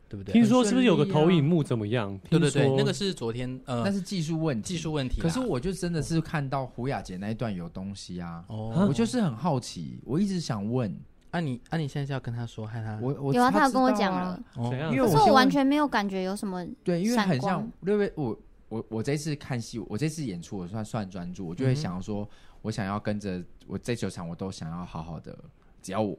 [0.09, 0.33] 对不对？
[0.33, 2.19] 听说是不是有个投影幕怎么样？
[2.31, 5.21] 对对对那个是昨天呃，那是技术问题，技术问题。
[5.21, 10.99] 可是我就真的是看到胡雅洁那一段有东西啊，哦，我就是很好奇，我一直想问，
[11.31, 12.99] 啊你啊你现在是要跟他说，害他？
[13.03, 14.69] 我我有啊，他有跟我讲了，哦。
[14.71, 14.91] 怎样？
[14.91, 18.39] 可是我因为我完全没有感觉有什么对，因为很像闪光六月，我
[18.71, 22.29] 我我这次看戏，我这次演出我算算专注，我就会想要说，
[22.63, 25.39] 我想要跟着我这九场，我都想要好好的，
[25.83, 26.19] 只要我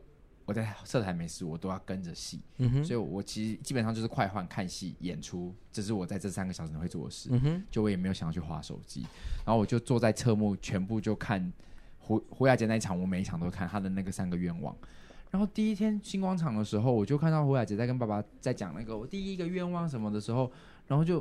[0.49, 2.41] 我在色台没事，我都要跟着戏，
[2.83, 7.29] 所以我其实基本上就是快换看戏演出，这是我在这三个小时会做的事，
[7.69, 9.05] 就我也没有想要去划手机，
[9.45, 11.53] 然后我就坐在侧幕，全部就看
[11.99, 14.75] 胡胡雅杰那一场，我每一场都看他的那个三个愿望。
[15.29, 20.51] 然后第一天星光场的时候，我就看到胡雅杰在跟爸爸在讲那个我第一个愿望什么的时候，
[20.87, 21.17] 然后就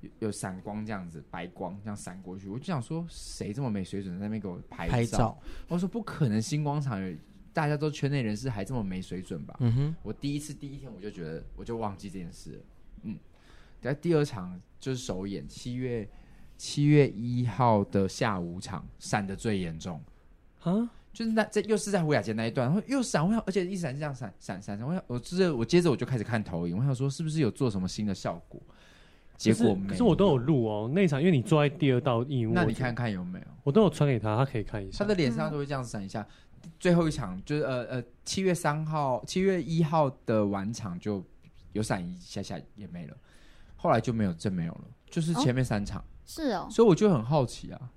[0.00, 4.90] 有有闪光这样子，白光这样闪过去，我就想说，谁这么没水准在那边给我拍照？
[4.90, 7.16] 拍照，我说不可能，星光场有
[7.52, 9.56] 大家都圈内人士，还这么没水准吧？
[9.60, 12.62] 嗯哼，我第一次第一天我就觉得，我就忘记这件事了。
[13.02, 13.18] 嗯，
[13.80, 16.08] 在第二场就是首演，七月
[16.56, 20.00] 七月一号的下午场闪的最严重，
[20.62, 28.60] 啊，就是那这又是在胡雅洁那一段，然后又闪，我想，而且一闪是这样闪闪闪闪，我想我接着我接着我就开始看投影，我想说是不是有做什么新的效果？
[29.36, 33.46] 结果没有可是我都有录哦，那一场因为你坐在第二道义务，那你看看有没有？
[33.64, 34.98] 我都有传给他，他可以看一下。
[34.98, 36.24] 他的脸上都会这样闪一下。
[36.78, 41.24] 最后一场就是呃呃七月三号、七月一号的晚场就
[41.72, 43.16] 有闪一下下也没了，
[43.76, 46.04] 后来就没有，真没有了，就是前面三场。
[46.24, 47.90] 是哦，所以我就很好奇啊，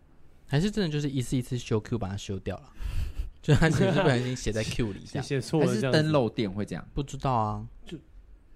[0.47, 2.69] 还是真的就是一次一次修 Q 把它修掉了，
[3.41, 6.01] 就他只是不小心写在 Q 里这样， 写错还是了这样子。
[6.01, 6.85] 灯漏电会这样？
[6.93, 7.97] 不知道啊，就。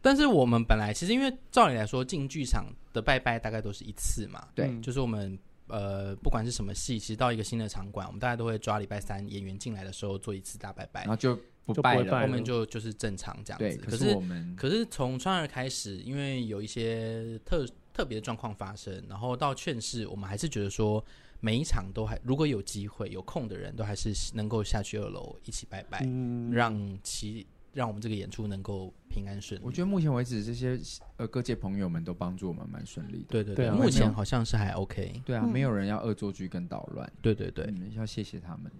[0.02, 4.82] 但是我们本来其实因为照理来说进剧场的拜拜大概都是一次嘛，对，嗯。
[4.82, 5.38] 就是我们
[5.70, 12.04] 呃不管是什么戏，其实到一个新的场馆，我们大家都会抓礼拜三演员进来的时候做一次大拜拜然，后就不拜了。
[12.12, 13.78] 拜了后面就就是正常这样，子。
[13.78, 21.04] 可可是我们可是从川二开始，因为有一些特特别的状况发生，然后到劝世，我们还是觉得说
[21.40, 29.64] 每一场都还如果有机会有空的人都还是能够下去二楼一起拜拜，嗯，让其让我们这个演出能够平安顺利。
[29.66, 30.80] 我觉得目前为止这些
[31.18, 33.26] 呃各界朋友们都帮助我们蛮顺利的。
[33.30, 35.22] 对对对啊目前好像是还 OK。
[35.26, 37.12] 对啊，嗯没有人要恶作剧跟捣乱。
[37.22, 38.72] 对对对，嗯，要谢谢他们。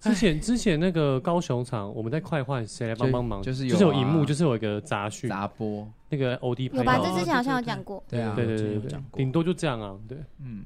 [0.00, 3.40] 之前之前那个高雄场，我们在快换，谁来帮帮忙？
[3.40, 6.98] 就是有啊就是有荧幕，就是有一个杂讯，杂播，那个 OD 拍有吧？
[6.98, 10.64] 到这之前好像有对对讲过，对啊对对对有讲，过顶多就这样啊，对，嗯，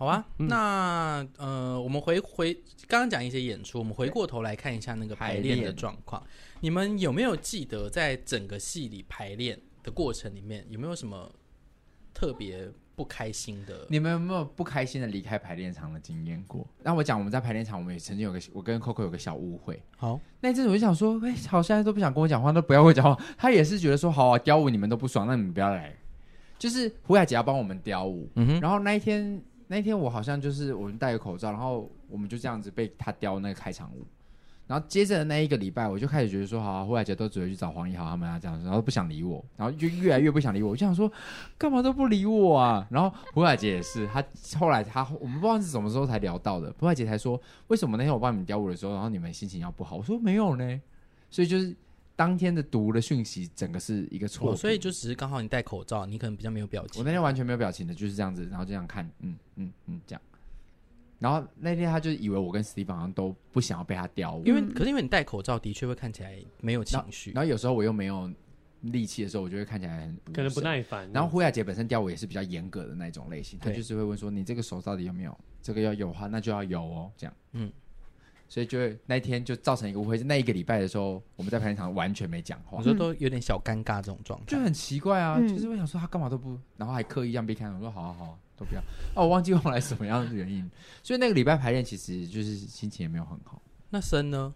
[0.00, 2.54] 好啊，嗯那呃，我们回回
[2.88, 6.22] 刚刚讲一些演出，我们回过头来看一下那个排练的状况。
[6.60, 11.30] 你们有没有记得在整个戏里排练的过程里面，有没有什么
[12.14, 13.86] 特别不开心的？
[13.90, 16.66] 你们有没有不开心的离开排练场的经验过？
[16.82, 19.82] 那我讲，我们在排练场，我们也曾经有个，我跟 Coco 有个小误会。
[19.98, 23.22] 好，那阵子我就想说，哎、欸，好，现在都不想跟我讲话，都不要跟我讲话。
[23.36, 25.94] 他也是觉得说，好啊，雕舞你们都不爽，那你们不要来。
[26.58, 28.60] 就是胡雅姐要帮我们雕舞，嗯哼。
[28.60, 34.04] 然后那一天，那天我好像就是我们戴个口罩，然后我们就这样子被他叼那个开场舞。
[34.66, 40.70] 然后接着那一个礼拜，我就开始觉得说，好、啊，胡雅姐都只会去找黄义豪他们啊这样子，然后不想理我，然后就越来越不想理我。
[40.70, 41.08] 我就想说，
[41.56, 42.84] 干嘛都不理我啊？
[42.90, 44.24] 然后胡雅姐也是，她
[44.58, 49.94] 后来她我们不知道是什么时候才聊到的，胡雅姐才说，为什么那天我帮你们雕舞的时候，然后你们心情要不好？
[49.96, 50.80] 我说没有呢。
[51.30, 51.72] 所以就是
[52.20, 54.54] 当天的读的讯息，整个是一个错、哦。
[54.54, 57.00] 所以就只是刚好你戴口罩，你可能比较没有表情。
[57.00, 60.20] 我那天完全没有表情的，就是这样子，然后这样看，嗯嗯嗯，这样。
[61.18, 68.30] 然后那天他就以为我跟史蒂芬好像都不想要被他雕舞，因为可是因为你戴口罩的确会看起来没有情绪，然后有时候我又没有
[68.82, 71.10] 力气的时候，我就会看起来很可能不耐烦。
[71.14, 77.34] 然后胡雅姐本身雕舞也是比较严格的那种类型，他就是会问说，你这个手到底有没有这个要有的话，那就要有哦，这样。
[77.52, 77.72] 嗯，
[78.50, 88.38] 所以就那一天就造成一个误会，是那一个礼拜的时候，我们在排练场完全没讲话，我说都有点小尴尬这种状态，就很奇怪啊，就是我想说他干嘛都不，然后还刻意让别看，我说好啊好啊。
[88.60, 88.80] 都不要
[89.14, 90.70] 哦，我忘记后来什么样的原因，
[91.02, 93.62] 所以那个礼拜排练其实就是心情也没有很好。
[93.88, 94.54] 那生呢？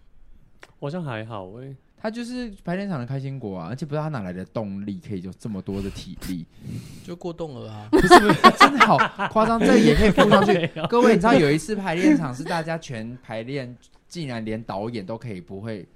[0.78, 6.44] 好像还好哎、欸，他就是排练场的开心果啊，而且不知道他哪来的动力，可以有这么多的体力，
[7.02, 7.88] 就过动了啊！
[7.90, 8.98] 不是不是，真的好
[9.30, 10.70] 夸张，这个也可以附上去。
[10.86, 13.74] 各位，你知道有一次排练场是大家全排练，
[14.06, 15.88] 竟然连导演都可以不会，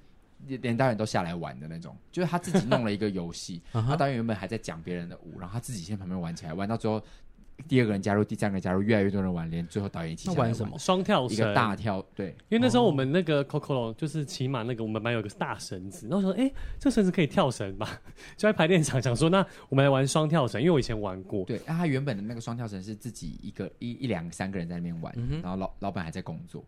[0.47, 6.99] 连导演都下来玩的那种，就是他自己弄了一个游戏， 他导演原本还在讲别人的舞，然后他自己先旁边玩起来，玩到最后。
[7.67, 10.77] 第二个人加入，第三个人加入，越来越多人玩，连最后导演一起玩，玩什么？
[10.79, 12.03] 双跳绳，一个大跳。
[12.15, 17.99] 对，因为那时候我们那个 Coco 就是骑马那个，我们班有个大绳子，然后说，哎、欸，这绳子可以跳绳吧？
[18.37, 21.43] 就在排练场想说，那我们来玩双跳绳，因为我以前玩过。
[21.45, 26.63] 对，那他原本的那个双跳绳是自己一个一一两三个人在那边玩，嗯、然后老老板还在工作。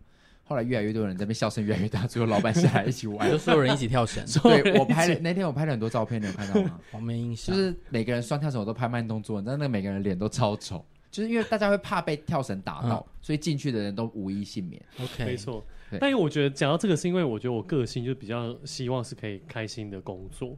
[0.52, 4.22] 后来越来越多人在那边笑声越来越大，最后老板下来一起玩， 就所有人一起跳绳。
[4.44, 6.78] 对，我 拍了那天我拍了很多照片，你有看到吗？
[6.92, 10.86] 我没印象，就是每个人双跳绳我都拍慢动作，但那每个人脸都超丑。
[11.10, 14.82] 就是因为大家会怕被跳绳打到，嗯、所以进去的人都无一幸免。
[15.02, 15.64] OK，没错。
[16.00, 20.58] 但因为我觉得讲到这个，是因为我觉得我个性就比较希望是可以开心的工作。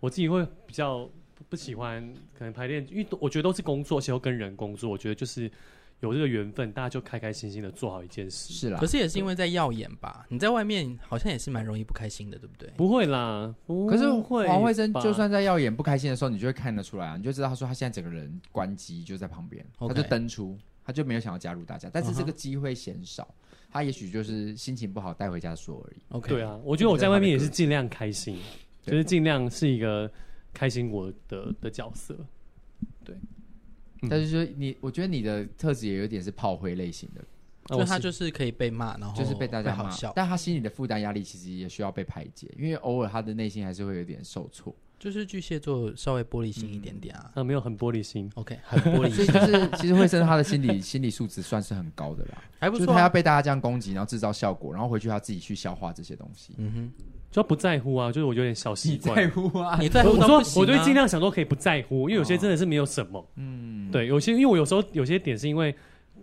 [0.00, 1.08] 我自己会比较
[1.48, 2.06] 不喜欢
[2.38, 5.50] 可能排练，因为我觉得都是工作，而且要跟人工作，我觉得就是。
[6.02, 8.52] 有这个缘分，大家就开开心心的做好一件事。
[8.52, 10.26] 是啦，可是也是因为在耀眼吧？
[10.28, 12.68] 你在外面好像也是蛮容易不开心的，对不对？
[12.76, 21.88] 不会啦，不可是黄慧珍就算在耀眼不开心的时候，你就会看得出来啊，你就知道他说他现在整个人关机就在旁边.他就登出，他就没有想要加入大家。
[21.92, 23.68] 但是这个机会嫌少，uh huh.
[23.70, 26.02] 他也许就是心情不好带回家说而已。
[26.08, 28.38] OK，对啊，我觉得我在外面也是尽量开心，
[28.82, 30.10] 就是尽量是一个
[30.52, 32.18] 开心我的的角色，
[33.04, 33.16] 对。
[34.08, 37.24] 但是说你，我觉得你的特质也有点是炮灰类型的，
[37.68, 44.74] 所以他就是可以被骂，然后就是被大家骂，但他心里的负担压力其实也需要被排解，因为偶尔他的内心还是会有点受挫。
[44.98, 52.86] 就是巨蟹座稍微玻璃心一点点啊，他没有很玻璃心，OK， 很玻璃心，所以就是其实慧生他的心理心理素质算是很高的啦，还不错。
[52.94, 56.54] 他要被大家这样攻击，然后制造效果，然后回去他自己去消化这些东西。
[56.56, 56.92] 嗯哼，
[57.32, 59.16] 就不在乎啊，就是我有点小习惯。
[59.16, 60.10] 在乎啊，你在乎？
[60.10, 63.26] 我说，我就尽量想说可以不在乎，因为有些真的是没有什么。
[63.36, 65.74] 嗯，对，有些因为我有时候有些点是因为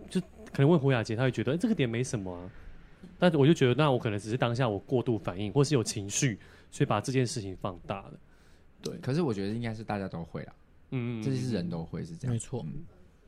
[0.08, 2.48] 就可能问胡雅洁，他会觉得这个点没什么啊，
[3.18, 6.38] 但我就觉得那我可能只是当下我过度反应，或是有情绪，
[6.70, 8.12] 所以把这件事情放大了。
[8.80, 10.52] 对，可是我觉得应该是大家都会啦，
[10.92, 12.64] 嗯，这些是人都会是这样，没错。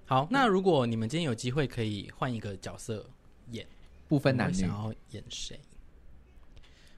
[0.05, 3.05] 好，那如果你们今天有机会可以换一个角色
[3.51, 3.67] 演，
[4.07, 5.59] 不分男女，想要演谁？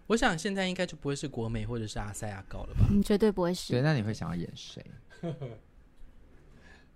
[0.06, 2.86] 我想现在应该就不会是国美或者是阿塞亚搞了吧？
[2.90, 3.72] 嗯，绝对不会是。
[3.72, 4.84] 对，那你会想要演谁？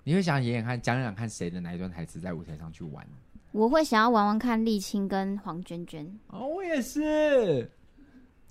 [0.04, 3.06] 你会想要演演看，讲讲看谁的哪一段台词在舞台上去玩？
[3.52, 6.18] 我会想要玩玩看沥青跟黄娟娟。
[6.28, 7.70] 哦，我也是。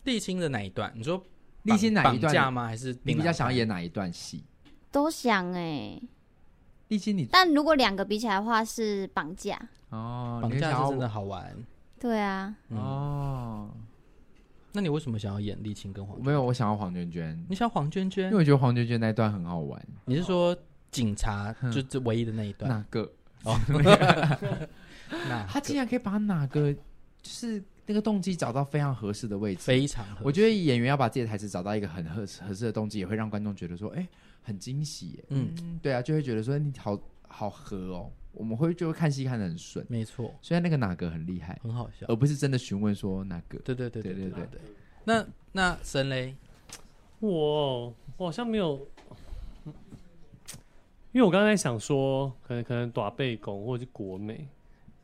[0.04, 0.92] 沥青的哪一段？
[0.96, 1.24] 你说？
[1.66, 2.66] 沥青哪一段吗？
[2.66, 4.44] 还是你比较想要演哪一段戏？
[4.92, 6.04] 都想哎、欸。
[6.88, 10.40] 丽青，你但如果两个比起来的话，是绑架哦。
[10.42, 11.56] 绑架是真的好玩。
[12.00, 12.56] 对啊。
[12.70, 13.70] 嗯、哦。
[14.78, 16.24] 那你为什么想要演丽青跟黄？
[16.24, 17.44] 没有，我想要黄娟娟。
[17.50, 18.26] 你想要黄娟娟？
[18.26, 19.84] 因为我觉得黄娟娟那一段很好玩。
[20.06, 20.56] 你是说
[20.92, 22.70] 警察就这唯一的那一段？
[22.70, 23.12] 哪个？
[23.44, 23.58] 哦。
[25.10, 26.80] 那他竟然可以把哪个就
[27.24, 27.64] 是？
[27.90, 30.22] 那个动机找到非常合适的位置，非常合适。
[30.26, 34.10] 我觉得演员要把自己的台词找到一个很合适合适的动机，也会让观众觉得说，哎、欸，
[34.44, 35.24] 很惊喜耶。
[35.30, 39.86] 嗯，对啊，就会觉得说你好好合哦，我们会就会看戏看得很顺。
[39.90, 43.58] 没错，虽然那个哪个很厉害，很好笑，而不是真的询问说哪个。
[43.60, 44.62] 对对对对对对对。
[45.04, 46.36] 那那神雷，
[47.20, 47.88] 我
[48.18, 48.88] 我好像没有，
[51.12, 54.48] 因为我刚才想说，可能可能短背公或者是国美。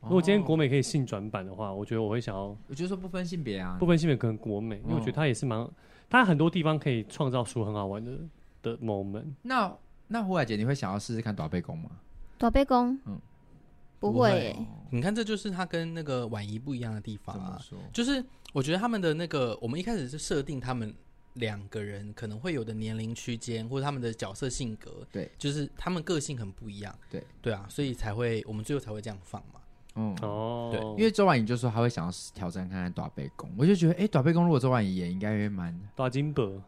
[0.02, 2.54] 如果今天国美可以性转版的话，我觉得我会想要。
[2.68, 5.66] 我就说不分性别啊，不分性别可能国美，因为我觉得它也是蛮，
[6.10, 8.12] 它很多地方可以创造出很好玩的
[8.62, 9.28] 的 moment。
[9.42, 9.74] 那
[10.10, 11.90] 那胡海姐，你会想要试试看短背弓吗？
[12.44, 13.18] 短背公，嗯，
[14.02, 14.68] 不会、欸。
[14.90, 17.58] 你看，这就是他跟那个婉仪不一样的地方啊。
[17.94, 20.94] 就是我觉得他们的那个，我们一开始是设定他们
[21.36, 27.24] 两个人可能会有的年龄区间，或者他们的角色性格，对，就是他们个性很不一样，对。
[27.42, 29.62] 对啊，所以才会我们最后才会这样放嘛。
[29.96, 30.14] 嗯。
[30.22, 36.62] 哦，对，因为周婉仪就说她会想要挑战看看大背公，我就觉得哎，大背公如果周婉仪演，应该会蛮大金箔，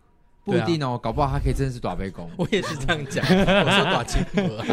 [0.46, 2.30] 不一定哦，搞不好他可以真的是短背公。
[2.38, 4.64] 我也是这样讲， 我说大金箔，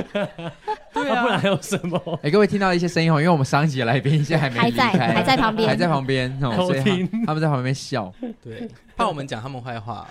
[0.93, 1.99] 对啊，不然还有什么？
[2.23, 10.07] 哎，各位听到一些声音哦，因为我们上一集的来宾现在还没离开，还在旁边，还在旁边， 偷听，他们在旁边笑，对，怕我们讲他们坏话，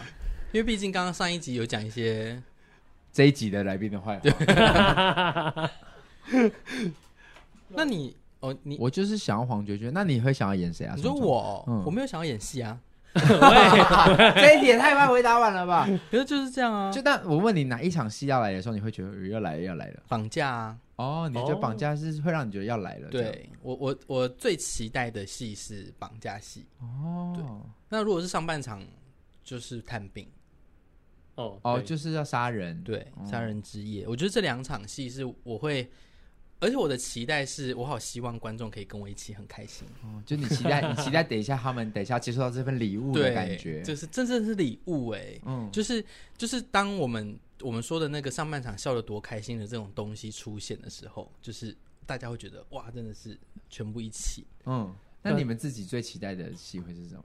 [0.52, 2.42] 因为毕竟刚刚上一集有讲一些
[3.14, 5.70] 这一集的来宾的坏话，
[7.70, 8.16] 那你？
[8.42, 10.96] 哦，你我就是想要黄觉觉，那你会想要演谁啊？
[10.96, 12.76] 你说我，嗯、我没有想要演戏啊。
[14.36, 15.88] 这一点太快回答完了吧？
[16.10, 16.92] 可是就是这样啊。
[16.92, 20.04] 就但我问你哪一场戏要来的时候，你会觉得要来了要来了？
[20.08, 20.78] 绑架啊！
[20.96, 23.10] 哦，你觉得绑架是会让你觉得要来了？
[23.10, 26.66] 对我我我最期待的戏是绑架戏。
[26.80, 27.44] 哦，对。
[27.90, 28.82] 那如果是上半场
[29.44, 30.28] 就是探病。
[31.36, 32.82] 哦哦，就是要杀人。
[32.84, 34.06] 对，杀人之夜。
[34.08, 35.90] 我觉得这两场戏是我会。
[36.62, 39.88] 而且我的期待是，我好希望观众可以跟我一起很开心。
[40.04, 45.40] 哦，就你期待， 你期待等一下他们等一下接收到这份礼物的感觉，就是真正是礼物哎。
[45.44, 46.06] 嗯，就是
[46.38, 53.36] 就是当我们我们说的那个上半场笑得多开心的这种东西出现的时候，就是大家会觉得哇，真的是
[53.68, 54.46] 全部一起。
[54.66, 57.24] 嗯，那你们自己最期待的戏会是什么？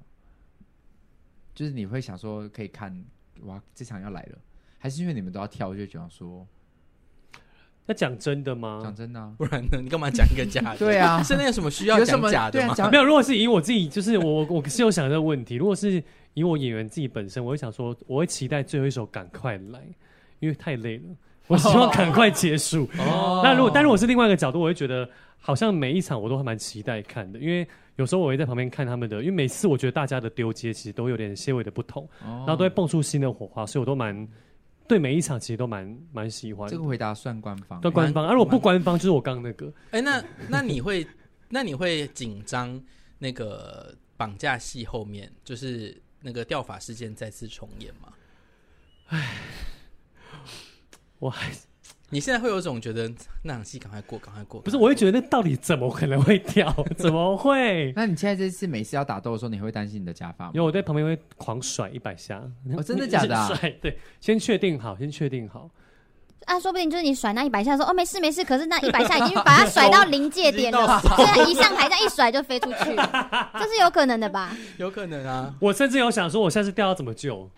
[1.55, 3.05] 就是你会想说可以看
[3.42, 4.38] 哇，这场要来了，
[4.79, 6.49] 还是因为你们都要跳，就觉得说。
[7.88, 8.81] 那讲真的吗？
[8.83, 9.79] 讲真的、啊，不然呢？
[9.81, 10.79] 你干嘛讲一个假的？
[10.85, 12.75] 对啊，现在有什么需要讲假的吗？
[12.79, 13.05] 啊、没有。
[13.05, 15.55] 如果是以我自己，就是我， 我是有想这个问题。
[15.55, 16.03] 如果是
[16.35, 19.81] 以我演员自己本身，我会想说，我会期待最后一首赶快来，
[20.40, 21.05] 因为太累了，
[21.46, 22.88] 我希望赶快结束。
[22.99, 23.40] 哦。
[23.44, 34.27] 那如果，但如果是另外一个角度，我会觉得好像每一场我都还蛮期待看的，因为有时候我会在旁边看他们的，因为每次我觉得大家的丢接其实都有点些微的不同，哦、然后都会蹦出新的火花，所以我都蛮。
[34.88, 36.68] 对每一场其实都蛮蛮喜欢。
[36.68, 38.25] 这个回答算官方，对官方。
[38.25, 39.72] 而、啊、如果不官方，就是我刚刚那个。
[39.90, 41.07] 哎，那那你会
[41.49, 42.83] 那你会紧张
[43.18, 48.12] 那个绑架戏后面就是那个吊法事件再次重演吗？
[49.09, 49.38] 哎，
[51.18, 51.51] 我还。
[52.11, 53.11] 你现在会有种觉得
[53.42, 54.61] 那场戏赶快过，赶快过。
[54.61, 56.73] 不是，我会觉得那到底怎么可能会掉？
[56.97, 57.92] 怎么会？
[57.97, 60.51] 那你现在这次每次要打斗的时候，你会担心你的假发吗？
[60.55, 62.40] 因为我在旁边会狂甩一百下。
[62.77, 63.49] 哦，真的假的啊？
[63.55, 65.69] 甩，对，先确定好，先确定好。
[66.45, 68.45] 啊，说不定就是你甩那一百下的时候，哦，没事没事。
[68.45, 74.57] 可是那一百下已经把它甩到临界点了， 现在一上台这样一甩就飞出去，这是有可能的吧？
[74.79, 75.53] 有可能啊。
[75.59, 77.51] 我甚至有想说，我下次掉要怎么救？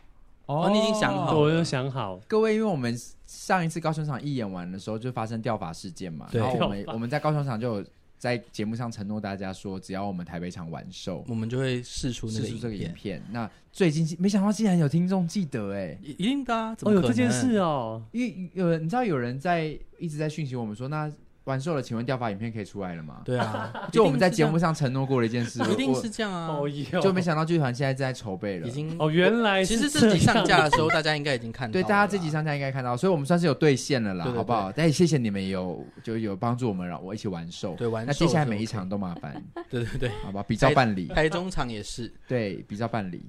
[0.47, 2.19] 哦，你已经想好了，我有想好。
[2.27, 6.27] 各位，因为我们上一次高雄场一演完的时候，就发生掉发事件嘛。
[6.33, 7.85] 然后我们我们在高雄场就有
[8.17, 13.23] 在节目上承诺大家说，只要我们台北场完售，我们就会试出试出这个影片。
[13.31, 18.03] 那最近没想到竟然有听众记得，哎，一定的啊，哦，有这件事哦。
[18.11, 21.13] 因为有人你知道有人在一直在讯息我们说那。
[21.49, 23.23] 完售了，请问掉发影片可以出来了吗？
[23.25, 26.59] 对啊， 就我们在节目上承诺过的一件事， 一定是这样啊。
[27.03, 31.73] 就没想到剧团现在正在筹备了，已经哦，原来其实这集上架的时候，大家应该已经看到。
[31.73, 34.71] 对，大家这集上架应该看到，所以我们算是有兑现了啦，好不好？
[34.71, 37.75] 但也谢谢你们有就有帮助我们，让我一起完售。
[37.75, 38.07] 对，完售。
[38.07, 39.43] 那接下来每一场都麻烦。
[39.71, 41.07] 对对对，好吧，比照办理。
[41.09, 43.25] 台中场也是，对，比照办理。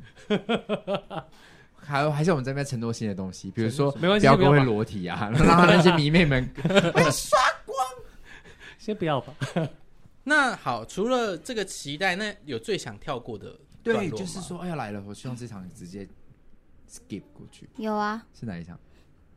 [1.81, 6.47] 还有还是我们这边承诺新的东西，比如说没关系，彪哥会裸体啊，让他那些迷妹们
[7.11, 7.39] 刷。
[8.89, 9.33] 先不要吧。
[10.23, 13.55] 那好，除了这个期待，那有最想跳过的？
[13.83, 16.07] 对，就是说，哎呀来了，我希望这场直接
[16.89, 17.69] skip 过去。
[17.77, 18.77] 有啊，是哪一场？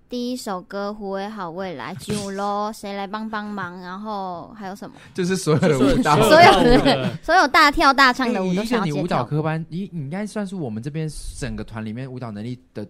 [0.08, 3.80] 第一首歌《胡为好未来》，九喽谁来帮帮忙？
[3.80, 4.96] 然后还有什么？
[5.14, 12.86] 就是所有的舞蹈，所有的 所有大跳大唱的舞都想你舞蹈科班，你你应该算是我们这边整个团里面舞蹈能力的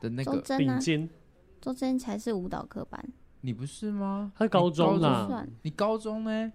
[0.00, 1.08] 的那个顶尖。
[1.60, 3.04] 周真才是舞蹈科班。
[3.42, 4.32] 你不是吗？
[4.34, 6.52] 他高中啦，你高中呢？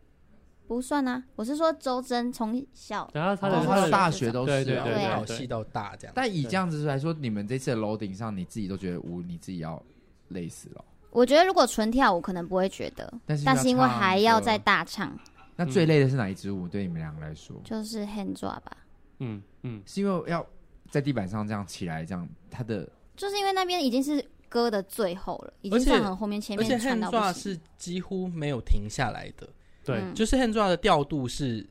[0.68, 6.14] 不算啊，我是说周真从小，然后他的他的大学都是对对好戏到大这样。
[6.14, 9.82] 但以这样子来说，你们这次的楼顶上，你自己都觉得舞你自己要
[10.30, 10.84] 累死了。
[11.12, 15.18] 我觉得如果纯跳舞可能不会觉得，但是但是因为还要再大唱，
[15.56, 16.68] 那最累的是哪一支舞？
[16.68, 18.78] 对你们两个来说，就是 hand drop 吧。
[19.20, 20.46] 嗯嗯，是因为要
[20.90, 22.88] 在地板上这样起来，这样他的。
[23.16, 27.34] 就是因为那边已经是歌的最后了，已经算很后面，前而且面唱 hand 到不 drop。
[27.34, 29.48] 是几乎没有停下来的，
[29.84, 31.66] 对，嗯就是 hand drop 的调度是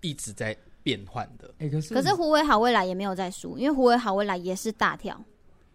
[0.00, 1.52] 一直在变换的。
[1.58, 5.22] 哎、可是可是胡伟好未来也没有在输，因为胡伟好未来也是大跳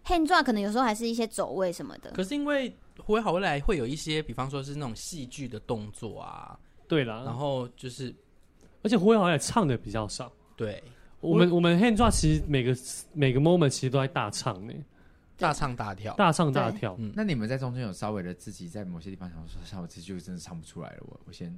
[0.05, 2.11] ，hand drop 可能有时候还是一些走位什么的。
[2.11, 6.57] 可是因为胡伟好未来会有一些，比方说是那种戏剧的动作啊，
[6.87, 7.23] 对啦。
[7.25, 8.13] 然后就是
[8.81, 10.31] 而且胡伟好像也唱的比较少。
[10.55, 10.81] 对
[11.19, 12.75] 我们我们 hand drop 其实每个
[13.11, 14.73] 每个 moment 其实都在大唱呢，
[15.37, 16.13] 大唱大跳。
[16.15, 16.95] 大唱大跳。
[16.99, 21.57] 嗯，那你们在中间有稍微的自己在某些地方想说，像我这就真的唱不出来了，我我先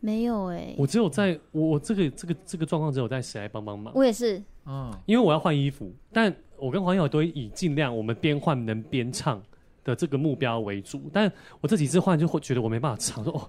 [0.00, 9.40] 没有哎、我只有在我我这个这个这个状况只有在谁来帮帮忙，我也是，嗯，因为我要换衣服，但我跟黄友都以尽量我们边换能边唱
[9.84, 13.48] 的这个目标为主，但我这几次换就会觉得我没办法唱，说哦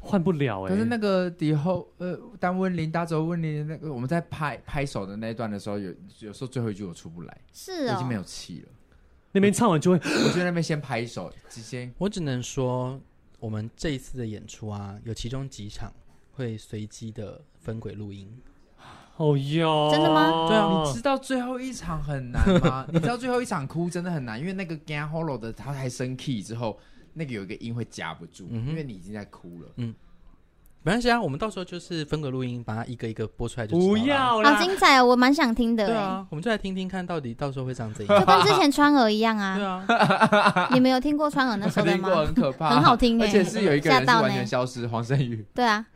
[0.00, 7.90] 换不了哎、可是那个底后呃，当温林大周温林那个我们在拍拍手的那一段的时候，有有时候最后一句我出不来，是哦。
[7.90, 8.68] 我已经没，有气了。
[9.32, 13.00] 那边唱完就会我就在那边先拍手，直接我只能说，
[13.40, 15.92] 我们这一次的演出啊，有其中几场
[16.32, 18.30] 会随机的分轨录音。
[19.16, 22.86] 哦哟，真的吗对啊你知道最后一场很难吗？
[22.92, 26.78] 你知道最后一场哭真的很难，因为那个 g a hollow 的他还升 key 之后，
[27.12, 29.68] 那个有一个音会夹不住，嗯因为你已经在哭了。
[30.84, 38.24] 没关系啊，我们到时候就是分轨录音，把它一个一个播出来就知道不了要啦好，精彩哦，我蛮想听的哎、对啊，我们就来听听看到底到时候会长怎就样。
[38.26, 42.24] 跟之前川儿一样对啊，啊， 你们有听过川儿那时候的听过吗？
[42.26, 45.86] 很可怕，很好听哎、而且是有一个人是吓到呢完全消失，黄圣宇，对啊，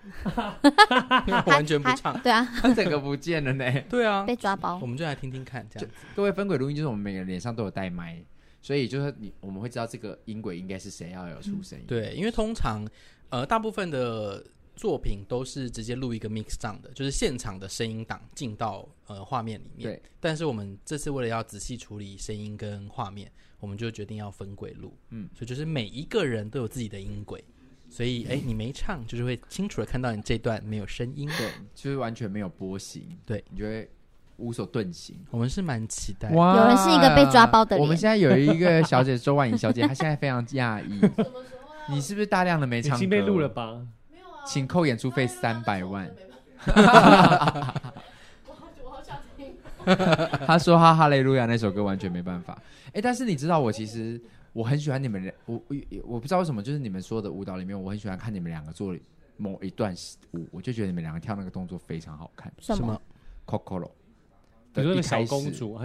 [1.46, 2.16] 完全不唱。
[2.20, 3.64] 对啊，他整个不见了呢。
[3.90, 4.86] 对啊，被抓包我。
[4.86, 5.94] 们就来听听看，这样子。
[6.14, 8.22] 各位分轨录音就是我们每个人脸上都有带麦，
[8.62, 11.84] 所以就是你我们会知道这个音轨应该是谁要有出声音。
[11.88, 12.86] 对，因为通常
[13.30, 14.42] 呃大部分的
[14.76, 19.90] 作品都是直接录一个 mix down 的，就是现场的声音档进到呃画面里面。
[19.90, 24.94] 对，但是我们这次为了要仔细处理声音跟画面，我们就决定要分轨录。
[25.08, 27.42] 嗯，所以就是每一个人都有自己的音轨，
[27.88, 31.26] 所以哎，你没唱，就是会清楚的看到你这段没有声音。
[31.38, 33.90] 对，就是完全没有波形，对你就会
[34.36, 35.16] 无所遁形。
[35.30, 36.28] 我们是蛮期待。
[36.32, 41.00] 哇有人是一个被抓包的脸我们现在有一个小姐周婉莹小姐，她现在非常讶异。
[41.88, 42.96] 你是不是大量的没唱歌？
[42.96, 43.80] 已经被录了吧？
[44.46, 46.10] 请扣演出费三百万。
[50.46, 52.60] 他说他哈雷路亚那首歌完全没办法。
[52.92, 54.20] 哎，但是你知道我其实
[54.52, 58.96] 我很喜欢你们俩，我我我不知道为什么，就是你们说的舞蹈里面，我很喜欢看你们两个做
[59.36, 59.94] 某一段
[60.32, 62.52] 舞，我就觉得你们两个跳那个动作非常好看。
[62.58, 63.00] 什么
[63.46, 63.90] ？Kokoro
[64.74, 65.78] 你说那个小的一开始公主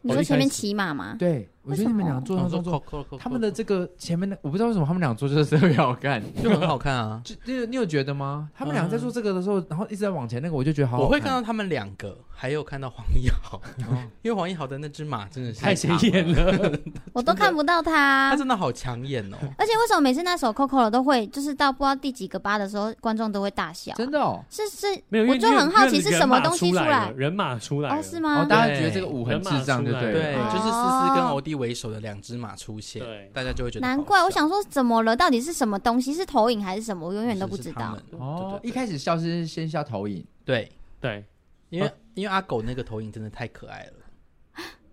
[0.00, 1.14] 你说前面骑马吗？
[1.18, 6.20] 对，我觉得你们两个做那动他们的这个前面的，我不知道为什么他们俩做就是特别好看。
[6.42, 7.20] 就很好看啊。
[7.24, 8.48] 就你有你有觉得吗？
[8.54, 13.58] 他们两个在做这个的时候，然后一直在往前，那个我就觉得好好我会看到他们两个，还有看到黄义豪，
[13.88, 16.78] 哦 因为黄义豪的那只马真的是太显眼了。
[17.12, 18.36] 我都看不到他他。
[18.36, 19.36] 真的好抢眼哦。
[19.56, 23.96] 而且为什么每次那首 Coco 都会，就是到不知道第几个八的时候，观众都会大笑啊？
[23.96, 24.42] 真的哦。
[24.50, 24.86] 是是，
[25.28, 28.44] 我就很好奇是什么东西出出来，人马出来了哦，是哦，吗？
[28.46, 35.16] 大家觉得这个舞很智障，就对对，就是思哦思跟欧弟为首的两只马出现，对大家就会觉得难怪，我想说怎么了？
[35.16, 36.12] 到底是什么东西？
[36.14, 37.06] 是投影还是什么？
[37.08, 37.98] 我永远都不知道。。
[38.12, 41.24] 哦，对一开始笑是先笑投影，对，对，
[41.70, 43.92] 因为因为阿狗那个投影真的太可爱了，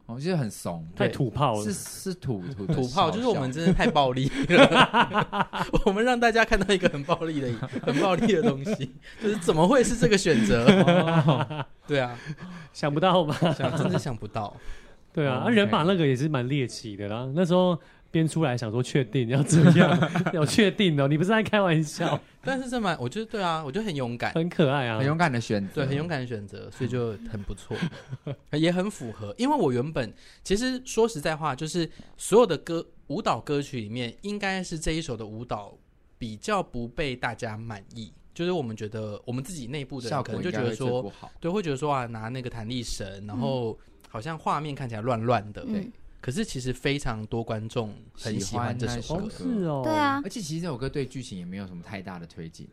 [0.06, 1.74] 我觉得很怂，太土炮了是。
[1.74, 7.52] 是土土土炮就是我们真的太暴力了， 我们让大家看到一个很暴力的、
[7.84, 10.66] 很暴力的东西，就是怎么会是这个选择？
[11.86, 12.18] 对啊，
[12.74, 13.36] 想不到吧？
[13.54, 14.56] 想真的想不到，
[15.20, 17.30] 对啊，人马那个也是蛮猎奇的啦。
[17.36, 17.80] 那时候
[18.12, 27.76] 编出来想说确定要这样， 要确定哦，你不是在开玩笑， 但是这蛮，我觉得对啊，我觉得很勇敢，很可爱啊，很勇敢的选择，对，很勇敢的选择，所以就很不错，
[28.58, 29.34] 也很符合。
[29.38, 30.12] 因为我原本
[30.44, 35.78] 其实说实在话，就是所有的歌舞蹈歌曲里面，应该是这一首的舞蹈
[36.18, 38.12] 比较不被大家满意。
[38.32, 41.12] 就是我们觉得我们自己内部的可能就觉得说。
[41.42, 43.78] 对，会觉得说啊，拿那个弹力绳，然后
[44.10, 45.64] 好像画面看起来乱乱的。
[45.66, 45.90] 嗯，
[46.20, 52.68] 可是其实非常多观众很喜欢这首歌是哦，对啊，而且其实这首歌对剧情也没有什么太大的推进，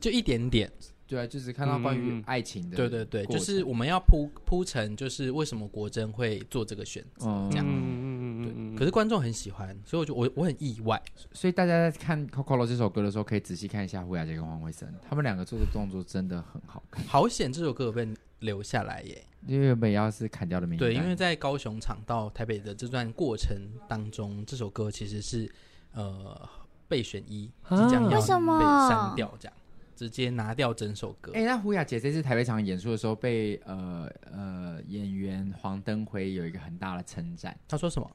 [0.00, 0.72] 就一点点。
[1.08, 7.28] 对啊，就是看到关于爱情的，对对对，就是我们要铺铺成，就是为什么国珍会做这个选择。
[7.28, 11.00] 嗯这样嗯嗯嗯嗯，可是观众很喜欢，所以我就我我很意外。
[11.30, 17.04] 所以大家在看《Coco》这首歌的时候，可以仔细看一下胡雅洁跟黄慧森，他们两个做的动作真的很好看。
[17.06, 18.04] 好险这首歌有被
[18.40, 19.24] 留下来耶！
[19.46, 23.56] 因为原本要是砍掉的名单，对，因为在高雄场到台北的这段过程
[23.88, 25.50] 当中，这首歌其实是
[25.92, 26.48] 呃
[26.88, 28.64] 备选一，即啊将要为什么被
[28.94, 29.56] 删掉，这样
[29.94, 31.32] 直接拿掉整首歌。
[31.34, 38.10] 哎、那胡雅姐这次台北场演出的时候被，呃呃演员黄登辉有一个很大的称赞，他说什么？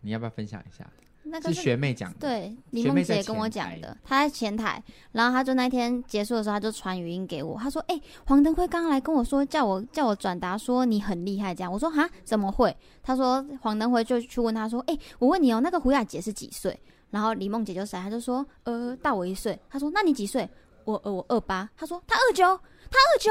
[0.00, 0.88] 你要不要分享一下？
[1.30, 16.78] 那个是学妹讲的，对，李梦姐跟我讲的，她在前台，然后她就那天结束的时候，她就传语音给我，她说：“哎、欸，黄登辉刚刚来跟我说，叫我叫我转达说你很厉害这样。”我说：“哈，怎么会？”她说：“黄登辉就去问她说，哎、欸，我问你哦，那个胡雅姐是几岁？”
[17.10, 20.48] 然后李梦姐就说：“她就说，呃，大我一岁。”她说：“那你几岁？”
[20.84, 21.68] 我呃我二八。
[21.76, 23.30] 她说：“她二九，她二九，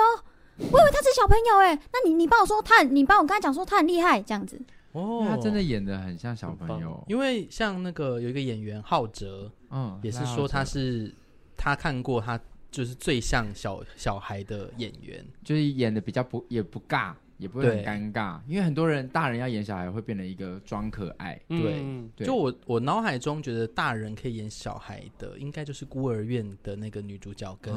[0.71, 1.79] 我以为她是小朋友哎。
[1.91, 4.59] 那你你帮我说她，你帮我跟她讲说她很厉害这样子。”
[4.93, 11.13] 哦，他真的演的很像小朋友，因为像那个有一个演员浩哲，嗯，也是说他是
[11.55, 12.39] 他看过他
[12.71, 27.75] 就是最像小小孩的演员，就是演的比较不也不尬，也不会很尴尬，因为很多人大人要演小孩会变成一个装可爱，对，嗯、就我我脑海中觉得大人可以演小孩的，应该就是孤儿院的那个女主角跟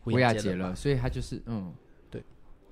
[0.00, 1.72] 胡雅洁了，所以他就是嗯，
[2.10, 2.20] 对，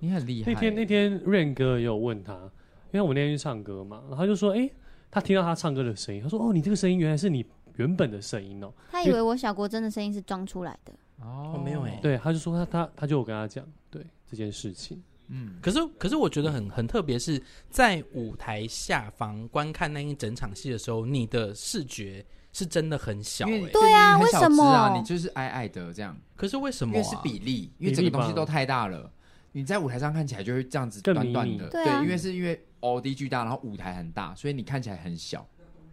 [0.00, 0.52] 你很厉害。
[0.52, 2.50] 那天那天 Rain 哥也有问他。
[2.92, 4.72] 因为我那天去唱歌嘛，然后他就说：“哎、欸，
[5.10, 7.44] 他听到他唱歌的声音，他说：‘哦，你这个声音原来是你
[7.76, 10.92] 原本的声音哦。’他以为我小国真的声音是装出来的。
[11.22, 24.96] 哦，没有哎、欸，对，他就说他他他就有跟他讲对这件事情，嗯，可是可是我觉得很很特别，是在舞台下方观看那一整场戏的时候，你的视觉是真的很小、欸，对啊，为什么？
[24.96, 26.96] 你就是矮矮的这样，可是为什么、啊？
[26.96, 29.12] 因为是比例，因为整个东西都太大了，
[29.52, 32.58] 你在舞台上看起来就会这样子短短的，对，因为是因为。
[32.80, 35.46] 哦，地巨大，然后舞台很大，所以你看起来很小。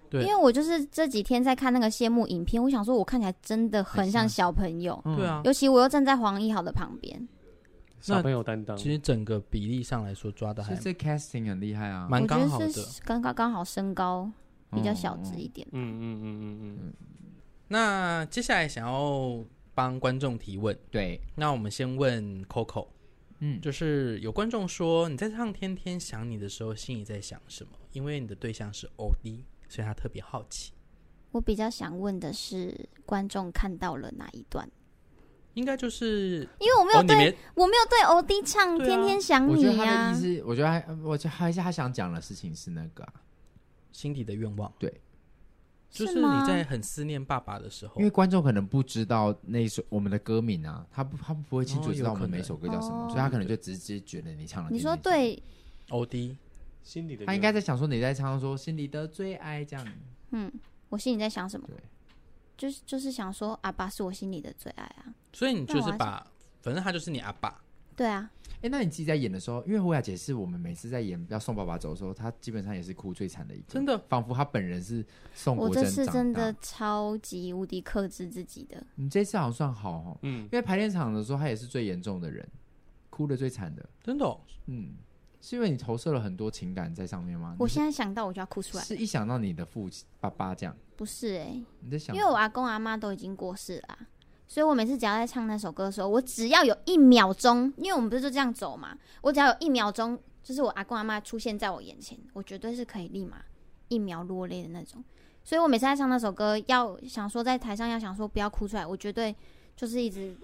[0.09, 5.01] 对，因为我就是这几天在看那个谢幕影片，我想说，我看起来真的很像小朋友。
[5.03, 7.27] 对啊，尤其我又站在黄一豪的旁边，
[7.99, 8.77] 小朋友担当。
[8.77, 12.71] 其实整个比例上来说抓的还，其实 casting 很厉害啊，蛮刚好的，
[13.03, 14.31] 刚刚刚好身高
[14.71, 15.67] 比较小只一点。
[15.73, 16.93] 嗯嗯嗯嗯嗯。
[17.67, 22.88] 那接下来想要帮观众提问，对，那我们先问 Coco。
[23.39, 27.71] 嗯，就是有观众说，你在唱《天天想你》的时候，心里在想什么？
[27.91, 30.73] 因为你的对象是 OD，，所以他特别好奇。
[31.31, 34.67] 我比较想问的是，观众看到了哪一段？
[35.53, 39.57] 应该就是因为我没有对，哦、我没有对欧弟唱《天天想你》啊。
[39.57, 43.13] 我觉得他的意思，我觉得还，我觉得还是他想讲的事情是那个、啊、
[43.91, 44.71] 心底的愿望。
[44.79, 45.01] 对。
[45.89, 54.69] 就是你在很思念爸爸的时候，因为观众可能不知道那一首我们的歌名啊，他不他不会清楚知道我们每首歌叫什么，哦、所以他可能就直接觉得你唱了。
[54.69, 55.41] 你说对
[55.89, 56.38] ，，O D，
[56.83, 59.88] 心里的，他应该在想说你在唱说心里的最爱这样。
[60.31, 60.51] 嗯，
[60.89, 61.67] 我心里在想什么？
[61.67, 61.77] 对，
[62.57, 65.15] 就是就是想说阿爸是我心里的最爱啊。
[65.33, 66.27] 所以你就是把，
[66.61, 67.61] 反正他就是你阿爸。
[67.95, 68.29] 对啊。
[68.58, 75.89] 哎、欸，那你自己在演的时候，因为胡雅姐是我们每次在演要送爸爸走的时候，她基本上也是哭最惨的一个，真的，仿佛她本人是宋国珍长大。
[75.89, 78.84] 我这次真的超级无敌克制自己的。
[78.95, 82.47] 你这次好像算好哦，嗯，因为排练场的时候，她也是最严重的人，
[83.12, 84.95] 哭的最惨的，真的、哦，嗯，
[85.39, 87.55] 是因为你投射了很多情感在上面吗？
[87.60, 93.99] 我现在想到我就要哭出来，是一想到你的父亲爸爸这样，不是哎、欸，你在想，因为我阿公阿妈都已经过世了。
[94.48, 103.43] 所以我每次只要在唱那首歌的时候，我只要有一秒钟，因为我们不是就这样走嘛，我只要有一秒钟，就是我阿公阿妈出现在我眼前，我绝对是可以立马
[103.89, 105.04] 一秒落泪的那种。
[105.43, 109.36] 所以我每次在唱那首歌，要想说在台上要想说不要哭出来，我绝对
[109.76, 110.36] 就是一直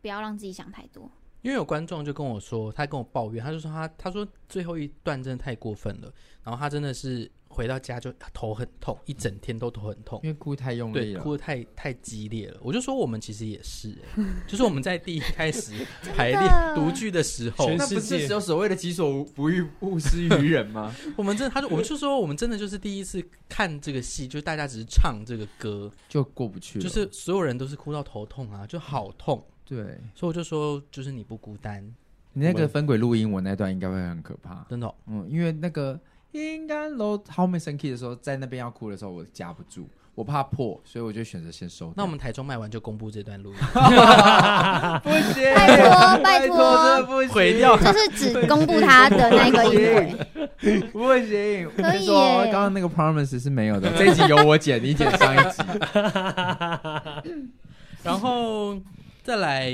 [0.00, 1.08] 不要让自己想太多。
[1.42, 6.12] 因为有观众就跟我说，他跟我抱怨，他就说他他说最后一段真的太过分了，
[6.42, 7.30] 然后他真的是。
[7.52, 12.58] 回到家就头很痛，一整天都头很痛，因为哭太用力了，对，哭得太太激烈了。
[12.62, 15.86] 我就说我们其实也是、欸， 就是我们在第一开始
[16.16, 20.94] 排练独剧的时候，那不是只有所谓的己所不欲，勿施于人吗？
[21.16, 29.44] 我们真的，他说，我们就说我们真的就是第一次看这个戏，就是大家只是唱这个歌就过不去，就是所有人都是哭到头痛啊，就好痛。
[29.64, 29.78] 对，
[30.14, 31.82] 所以我就说，就是你不孤单。
[32.34, 34.94] 你那个分轨录音，我那段应该会很可怕，真的、哦。
[35.06, 36.00] 嗯，因为那个。
[36.32, 41.92] 应该楼后面升 key 的时候，在那边要哭的时候，我夹不住，我怕破，所以我就选择先收。
[41.96, 43.58] 那我们台中卖完就公布这段录音，
[45.02, 50.16] 不行，拜托拜托，毁掉，就是只公布他的那个音
[50.58, 52.06] 轨，不行，可 以。
[52.50, 55.62] 刚刚那个 promise 是没有的，这一集由我剪，你剪上一集。
[58.02, 58.76] 然后
[59.22, 59.70] 再来，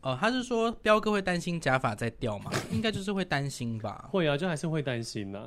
[0.00, 2.50] 哦，他是说彪哥会担心假发在掉吗？
[2.72, 4.06] 应该就是会担心吧。
[4.10, 5.40] 会啊，就还是会担心呐。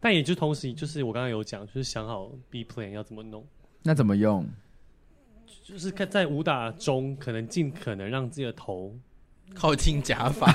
[0.00, 3.44] 但也就同时，就是我刚刚有讲，就是想好 B plan 要怎么弄。
[3.82, 4.46] 那怎么用？
[5.62, 8.94] 就是看在武打中，可能尽可能让自己的头
[9.54, 10.46] 靠近假发，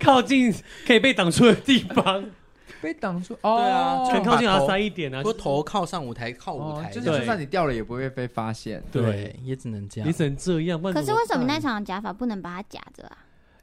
[0.00, 0.54] 靠近
[0.86, 2.24] 可以被挡住的地方，
[2.80, 3.34] 被挡住。
[3.42, 8.80] 哦，对啊，全靠近阿塞一点啊，说头靠上舞台，靠舞台，就是就算你掉了也不会被发现。
[8.92, 10.80] 对，也只能这样，也只能这样。
[10.80, 13.18] 可是为什么那场假发不能把它夹着啊？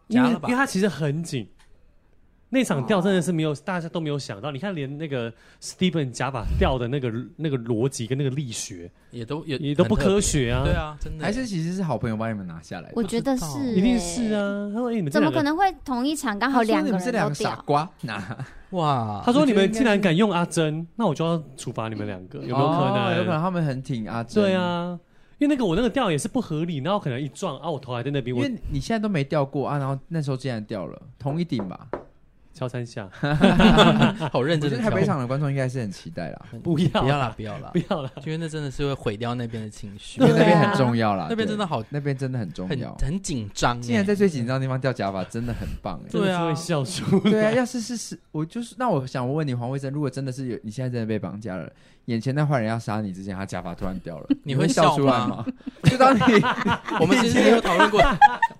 [0.07, 1.47] 因为因为它其实很紧。
[2.56, 4.49] 那场掉真的是没有，大家都没有想到。
[4.49, 5.30] 你看，连那个
[5.62, 10.64] Steven 假把掉的那个那个逻辑跟那个力学，也都也也都不科学啊。
[10.64, 11.26] 对啊，真的。
[11.26, 12.93] 还是其实是好朋友帮你们拿下来的？
[12.95, 14.72] 我觉得是，一定是啊。
[14.74, 18.38] 他说：“哎，你们怎么可能会同一场刚好两个人都掉？”傻瓜拿
[18.70, 19.22] 哇！
[19.26, 23.18] 他说：“你们竟然敢用阿珍，那我就要处罚你们两个，有没有可能？
[23.18, 24.41] 有可能他们很挺阿珍。
[24.41, 24.97] 对啊。”
[25.38, 28.34] 因为那个我那个掉也是不合理，然后可能一撞啊，我头还在那边。
[28.34, 31.89] 因为你现在都没掉过啊，然后那时候竟然掉了，同一顶吧，
[32.56, 33.08] 敲三下，
[34.32, 34.72] 好认真。
[34.72, 43.82] 我觉得台北场的观众应该是很期待啦，不要不要啦，不要啦，不要啦，因为那真的是会毁掉那边的情绪，因为那边很重要啦，那边真的好，那边真的很重要，很紧张。
[43.82, 47.20] 竟然在最紧张的地方掉假发，真的很棒哎，对啊，会笑出。
[47.20, 51.70] 对啊，要是是是，我就是那我想问你黄慧珍，如果真的是有你现在真的被绑架了。
[52.06, 55.45] 眼前那坏人要杀你之前，他假发突然掉了， 你会笑出来吗？
[55.89, 56.22] 就当你
[57.01, 57.99] 我们之前有讨论过，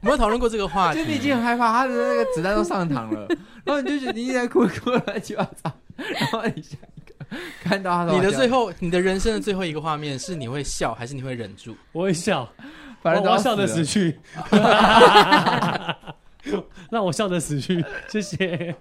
[0.02, 1.00] 没有讨论过这个话题。
[1.00, 3.28] 就你已经很害怕，他的那个子弹都上膛了，
[3.64, 11.76] 然后你就觉得你一直在哭哭乱七八糟，然后你下一个看到他，你的最后，你的人生的最后一个画面是你会笑还是你会忍住？
[11.92, 12.48] 我会笑，
[13.02, 14.18] 反正我要笑的死去，
[16.90, 18.76] 让我笑的死去，谢谢。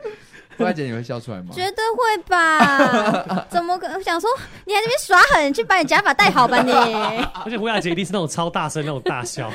[0.56, 1.48] 胡雅姐，你会笑出来吗？
[1.52, 3.46] 绝对会吧！
[3.50, 3.96] 怎么可能？
[3.96, 4.28] 我想说，
[4.64, 6.72] 你还在那边耍狠，去把你假发戴好吧你。
[7.44, 9.50] 而且胡雅姐一定是那种超大声那种大笑，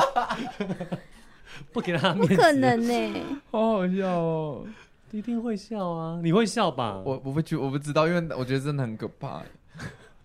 [1.72, 2.34] 不给他面子。
[2.34, 4.64] 不可能呢，好好笑哦！
[5.12, 6.20] 一定会笑啊！
[6.22, 7.00] 你会笑吧？
[7.04, 9.42] 我我不去我不知道，因为我觉得真的很可怕。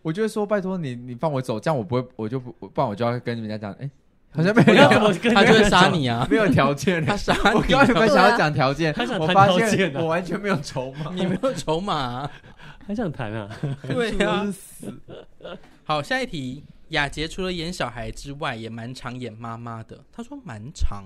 [0.01, 3.89] 我就会说拜托你，你放我走，这样我不会，我就不，不然我就要跟人家讲，哎。
[4.35, 6.27] 好像没有，他就会杀你啊！
[6.29, 7.55] 没有条件，他杀你。
[7.55, 11.11] 我刚原本想要讲条件，我发现我完全没有筹码。
[11.13, 12.29] 你没有筹码，
[12.85, 13.49] 还想谈啊？
[13.87, 14.45] 对啊。
[15.83, 16.63] 好，下一题。
[16.89, 20.03] 雅洁除了演小孩之外，也蛮常演妈妈的。
[20.11, 21.05] 他说蛮长，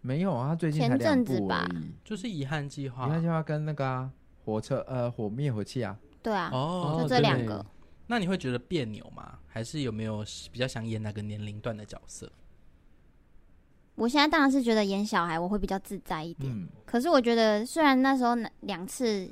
[0.00, 1.68] 没有啊，他最近前阵子吧，
[2.02, 3.06] 就是遗憾计划。
[3.06, 4.08] 遗憾计划跟那个
[4.44, 7.64] 火车呃火灭火器啊，对啊，哦，就这两个。
[8.06, 9.38] 那你会觉得别扭吗？
[9.46, 12.32] 还是有没有比较想演哪个年龄段的角色？
[14.00, 19.30] 我现在当然是觉得演小孩我会比较自在一点，嗯、可是我觉得虽然那时候两次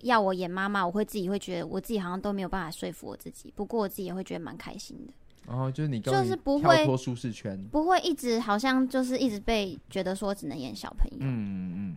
[0.00, 5.12] 要我演妈妈，我会自己会觉得我自己好像都没有办法说服我自己，不过我自己也会觉得蛮开心的。
[5.52, 11.18] 哦，就是你就是不会脱舒适圈，不会一直好像就是一直被觉得说只能演小朋友。
[11.20, 11.96] 嗯嗯嗯，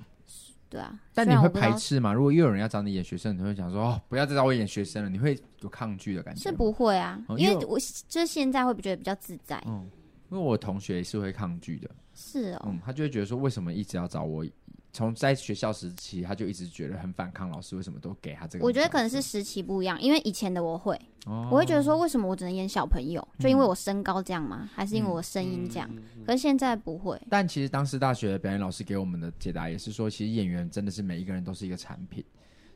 [0.70, 1.00] 对啊。
[1.14, 2.12] 但你会排斥吗？
[2.12, 6.42] 如果又有人要找你演学生，你会想说哦，不要再找我演学生了，你会有抗拒的感觉？
[6.42, 7.80] 是不会啊，哦、因为我
[8.10, 9.64] 就是现在会觉得比较自在。
[9.66, 9.90] 嗯。
[10.34, 14.44] 因为我同学也是会抗拒的，是哦，嗯，他就会觉得说，为什么一直要找我？
[14.92, 18.66] 从在学校时期，他就一直觉得很反抗老师，为什么都给他这个？
[18.66, 23.28] 我觉得可能是时期不一样，因为以前的我会，哦、我会觉得说，为什么我只能演小朋友？
[23.40, 24.60] 就因为我身高这样吗？
[24.62, 25.88] 嗯、还是因为我声音这样？
[25.92, 27.20] 嗯嗯嗯、可是现在不会。
[27.30, 32.24] 但其实当时大学的表演老师给我们的解答也是说，其实演员真的是每一个人都是一个产品，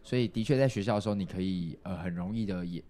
[0.03, 2.83] 所以的确在学校的时候，你可以呃很容易的演。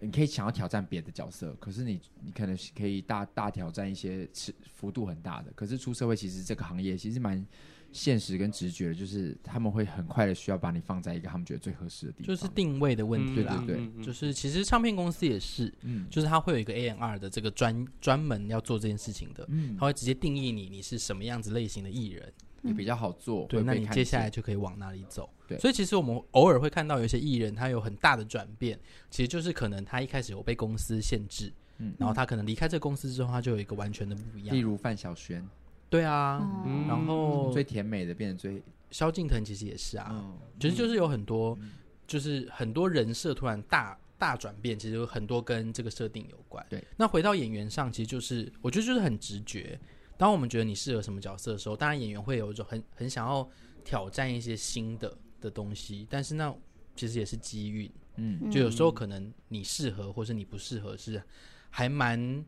[0.00, 4.28] 你可以想要挑战别的角色，可是你你可能可以大大挑战一些
[4.62, 5.52] 幅度很大的。
[5.54, 7.46] 可是出社会，其实这个行业其实蛮
[7.92, 13.62] 现实跟直觉的，就是他们会很快的需要把你放在一个他们觉得最合适的地方，就是定位的问题啦。
[13.66, 22.32] 对对对，就是其实唱片公司也是，嗯，就是他会有一个 A N R 的这个专专门要做这件事情的，嗯，他会直接定义你你是什么样子类型的艺人。
[22.62, 25.28] 也比较好做，对，那你接下来就可以往哪里走？
[25.48, 28.78] 对，所以其实我们偶尔会看到有一些艺人，他有很大的转变，
[29.10, 34.54] 其实就是可能他一开始有被公司限制，嗯，然后他可能离开这个公司之后，他就有一个完全的不一样。
[34.54, 35.42] 例如范晓萱，
[35.88, 36.38] 对啊，
[36.86, 40.30] 然后最甜美的变成最萧敬腾，其实也是啊，
[40.60, 41.58] 其实就是有很多，
[42.06, 46.64] 就是很多人设突然大大转变，其实有很多跟这个设定有关。
[46.68, 49.80] 对，那回到演员上，其实就是我觉得就是很直觉。
[50.20, 53.48] 当我们觉得你适合什么角色的时候，当然演员会有一种很很想要
[53.82, 56.54] 挑战一些新的的东西，但是那
[56.94, 61.22] 其实也是机遇，嗯，就有时候可能你适合或是你不适合，是
[61.70, 62.44] 还蛮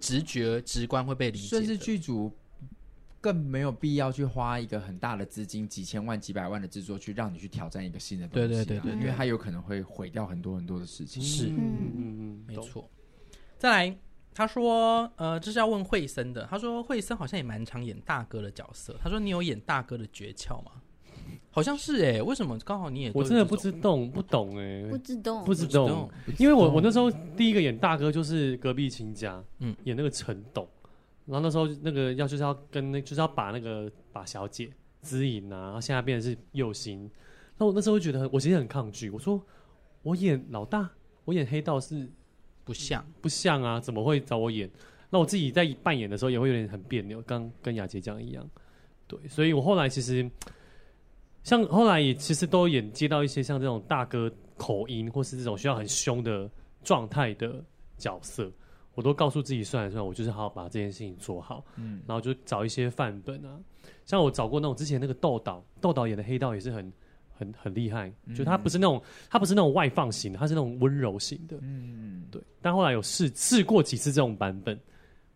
[0.00, 2.32] 直觉直观会被理解，甚至剧组
[3.20, 12.88] 更没有必要去花一个很大的资金，几千万、几百万的制作去让你去挑战一个新的东西，对对对对，因为它有可能会毁掉很多很多的事情，是，嗯嗯嗯，没错，
[13.58, 13.98] 再来。
[14.34, 16.46] 他说：“呃，这是要问惠森的。
[16.50, 18.96] 他说惠森好像也蛮常演大哥的角色。
[19.02, 20.72] 他说你有演大哥的诀窍吗？
[21.50, 23.12] 好像是哎、欸，为什么刚好你也？
[23.14, 26.08] 我真的不知懂，不懂哎、欸，不知道，不知道，
[26.38, 30.66] 因为我我那时候第一个演大哥就是隔壁亲家，嗯，演那个陈董，
[31.26, 34.72] 然后那时候那个要就是要跟那就是要把那个把小姐
[35.02, 37.10] 指引啊，然后现在变成是右心。
[37.58, 39.38] 那我那时候会觉得我其实很抗拒，我说
[40.02, 40.88] 我演老大，
[41.26, 42.10] 我演黑道是。”
[42.64, 43.80] 不像，不像啊！
[43.80, 44.70] 怎么会找我演？
[45.10, 48.48] 那我自己在扮演的时候也会有点很别扭，刚跟雅洁讲一样。
[49.06, 50.30] 对，所以我后来其实
[51.42, 56.50] 像后来也其实都演接到一些像这种大哥口音，或是这种需要很凶的
[56.82, 57.62] 状态的
[57.98, 58.50] 角色，
[58.94, 61.64] 我都告诉自己算了算了，我就是好好把这件事情做好。
[61.76, 63.58] 嗯，然后就找一些范本啊，
[64.06, 66.90] 像我找过那种之前那个豆导，豆导演的黑道也是很
[67.36, 71.56] 很很厉害，嗯、就他不是那种他不是那种外放型的，他是那种温柔型的。
[71.60, 72.40] 嗯，对。
[72.60, 74.78] 但后来有试试过几次这种版本。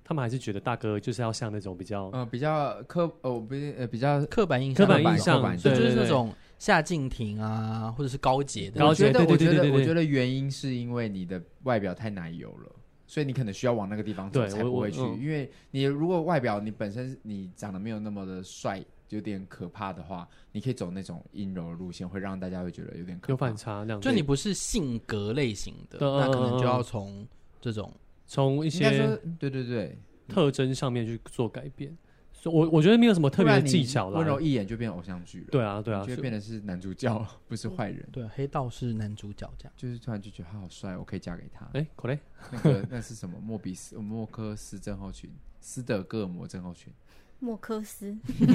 [0.08, 8.86] 他们还是觉得大哥就是要像那种比较，呃，比较刻，哦，不，呃，比较刻板印象，刻板印象，对，就是那种夏静婷啊，或者是高洁的。
[8.86, 12.70] 我觉得，我觉得，我觉得原因是因为你的外表太奶油了，
[13.08, 15.00] 所以你可能需要往那个地方走才不会去。
[15.00, 18.80] 因为你如果外表你本身你长得没有那么的帅，
[19.10, 23.84] 有点可怕的话，你可以走那种阴柔的路线，会让大家会觉得有点可怕有反差。
[23.84, 27.26] 那样，就你不是性格类型的，那可能就要从
[27.60, 27.92] 这种。
[28.28, 29.96] 从一些对对对
[30.26, 31.96] 特征上面去做改变，
[32.32, 34.18] 所以我我觉得没有什么特别的技巧了。
[34.18, 35.46] 温柔一眼就变偶像剧了。
[35.52, 38.04] 对啊，对啊，就变得是男主角， 不是坏人。
[38.10, 41.70] 对，黑道是男主角这样，就是突然就觉得他好帅，我可以嫁给他。
[41.74, 42.18] 哎，可嘞，
[42.50, 43.38] 那个那是什么？
[43.40, 45.30] 莫比斯莫科斯症候群，
[45.60, 46.92] 斯德哥尔摩症候群。
[47.38, 48.46] 莫科斯，怎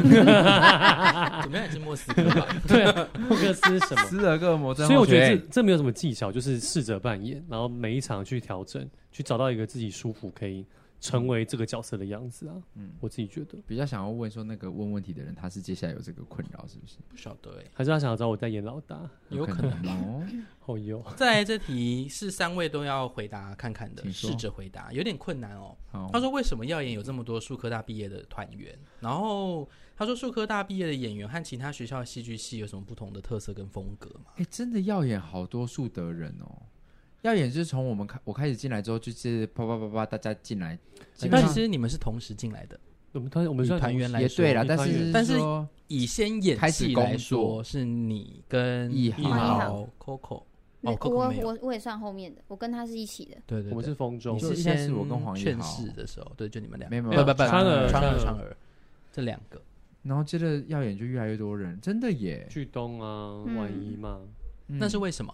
[1.51, 2.47] 么样也是莫斯科吧？
[2.67, 4.03] 对啊，莫科斯什么？
[4.05, 4.85] 斯德哥尔摩症。
[4.87, 10.65] 所以我觉得这这没有什么技巧，就是试着扮演，然后每一场去调整，去找到一个自己舒服可以。
[11.01, 16.97] 成为这个角色的样子啊，嗯，我自己觉得比较想要问说，那个问问题的人，他是接下来有这个困扰是不是？
[17.09, 19.09] 不晓得哎、欸，还是他想要找我代演老大？
[19.29, 20.23] 有可能哦。
[20.59, 25.75] 好有， 再来这题是三位都要回答看看的，试着回答，有点困难哦。
[26.13, 28.77] 他说为什么耀眼有这么多树科大毕业的团员？
[28.99, 34.25] 然后他说树科大毕业的演员和其他学校戏剧系有什么不同的特色跟风格吗？
[34.35, 36.61] 哎、欸，真的耀眼好多树德人哦。
[37.21, 40.77] 耀眼就是从我们开我开始进来之后，就是啪啪啪啪，大家进来。
[41.29, 42.79] 但其实你们是同时进来的，
[43.11, 45.33] 我们团我们团员来也对了，但是但是
[45.87, 50.43] 以先演戏来说，是你跟一豪、Coco。
[50.83, 53.37] 哦，我我我也算后面的，我跟他是一起的。
[53.45, 54.39] 对对，我们是风中你。
[54.39, 56.89] 是先我跟黄义豪的时候，对，就你们俩。
[56.89, 58.57] 没有没有，不不不，川儿川儿川儿
[59.11, 59.61] 这两个，
[60.01, 62.47] 然后接着耀眼就越来越多人，真的耶。
[62.49, 64.21] 剧东啊，万一嘛，
[64.65, 65.31] 那是为什么？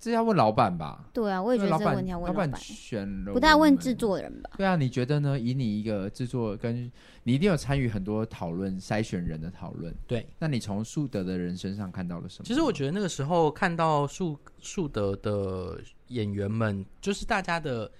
[0.00, 1.04] 这要问老板吧？
[1.12, 2.48] 对啊，我也觉得这个问题要问老板。
[2.48, 4.50] 老板选了，不太问制作人吧？
[4.56, 5.38] 对啊，你觉得呢？
[5.38, 6.90] 以你一个制作，跟
[7.24, 9.92] 你一定有参与很多讨论、筛选人的讨论。
[10.06, 12.44] 对，那你从树德的人身上看到了什么？
[12.44, 17.90] 其实我觉得那个时候看到树树德的演员们，就是大家的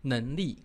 [0.00, 0.56] 能力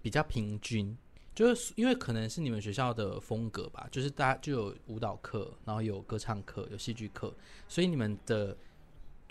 [0.00, 0.96] 比较平均，
[1.34, 7.30] 就是因为可能是你们学校的风格吧，就是大家就有舞蹈课，然后有歌唱课，有戏剧课，
[7.68, 8.56] 所以你们的。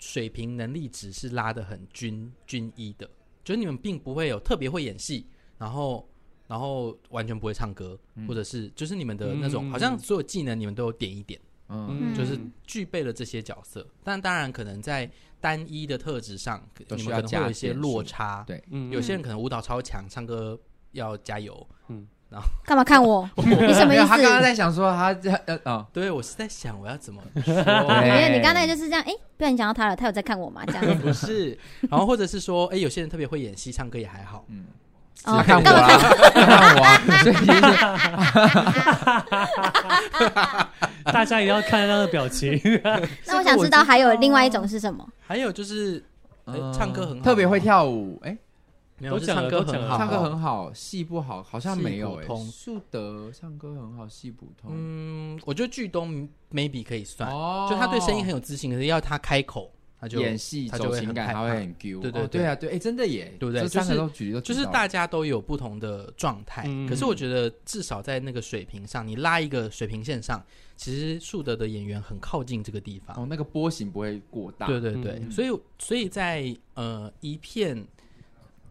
[0.00, 3.08] 水平能力值是拉的很均均一的，
[3.44, 5.26] 就是你们并不会有特别会演戏，
[5.58, 6.08] 然后
[6.48, 12.36] 然后完全不会唱歌，嗯、或者是就是你们的那种，嗯、好像所有技能你们都有点一点，嗯，就是
[12.66, 15.08] 具备了这些角色，但当然可能在
[15.40, 20.58] 单一的特质上，你们可能会有一些落差，对，嗯、有些人可能舞蹈超强，唱歌
[20.92, 22.08] 要加油，嗯。
[22.64, 23.28] 干嘛看我？
[23.36, 24.06] 你什么意思？
[24.06, 25.14] 他刚刚在想说他
[25.46, 27.54] 呃 哦，对我是在想我要怎么说。
[28.00, 30.62] 没有，你刚才就是这样，哎，不然你讲到他了，他有在看我吗？
[30.66, 31.58] 这样 不是，
[31.90, 34.64] 然后或者是说，哎，有些人特别会演戏，唱歌也还好，嗯，
[35.24, 35.88] 哦看我啊，
[36.32, 37.34] 看我啊，所以
[41.12, 42.60] 大家也要看他的表情。
[43.26, 45.04] 那我想知道还有另外一种是什么？
[45.26, 46.04] 还有就是，
[46.72, 48.36] 唱歌很好，特别会跳舞，哎。
[49.08, 52.26] 都唱歌很好，唱歌很好，戏不好，好像没有诶。
[52.50, 54.70] 树德唱歌很好，戏普通。
[54.74, 57.30] 嗯，我觉得剧东 maybe 可以算，
[57.68, 62.00] 就他对声音很有自信，可是要他开口，他就演戏走情感，他会很 Q。
[62.00, 63.66] 对对对啊，对，哎，真的耶，对不对？
[63.68, 70.44] 就是就是大家都有不同的状态，可是我觉得至少在那个水平上，你拉一个水平线上，
[70.76, 74.66] 其实树德的演员很靠近这个地方，哦，那个波形不会过大。
[74.66, 77.86] 对对对，所以所以在呃一片。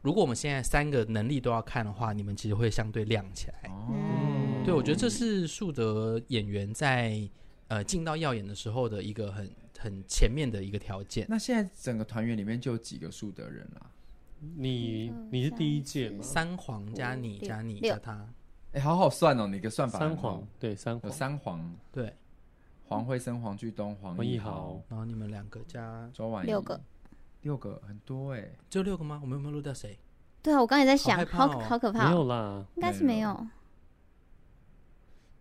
[0.02, 3.70] 如果我们现在三个能力都要看的话，你们其实会相对亮起来。
[3.70, 7.30] 哦，对，我觉得这是树德演员在
[7.68, 11.26] 呃进到耀眼的时候的一个很很前面的一个条件。
[11.28, 13.92] 那现在整个团员里面就有几个树德人啊？
[14.56, 16.24] 你你是第一届吗？
[16.24, 18.26] 三黄加你加你加他，
[18.72, 20.00] 哎，好好算哦，你个算法。
[20.00, 22.16] 三黄对三黄有三黄对，
[22.86, 26.80] 黄慧生、黄巨东、黄义豪，然后你们两个加周婉六个。
[27.42, 29.20] 六个很多哎，就六个吗？
[29.22, 29.98] 我们有没有漏掉谁？
[30.42, 33.48] 对啊，我刚才在想，好好可怕，没有啦，应该是没有，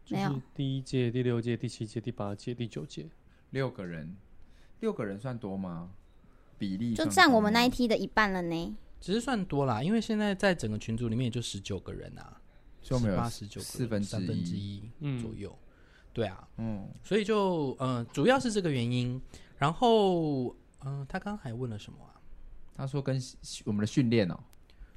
[0.09, 0.41] 没有。
[0.55, 3.09] 第一届、第六届、第七届、第八届、第九届，
[3.51, 4.17] 六个人，
[4.81, 5.91] 六个人算多吗？
[6.59, 8.77] 比例就占我们那一梯的一半了呢。
[9.01, 12.41] 其实算多啦，因为现在在整个群组里面也就十九个人啊，
[12.83, 14.17] 十八十九个，四分之
[14.57, 14.83] 一
[15.21, 15.57] 左右。
[16.13, 19.21] 对啊，嗯，所以就嗯、呃，主要是这个原因。
[19.59, 22.15] 然后嗯、呃，他刚刚还问了什么啊？
[22.77, 23.21] 他说跟
[23.65, 24.39] 我们的训练哦，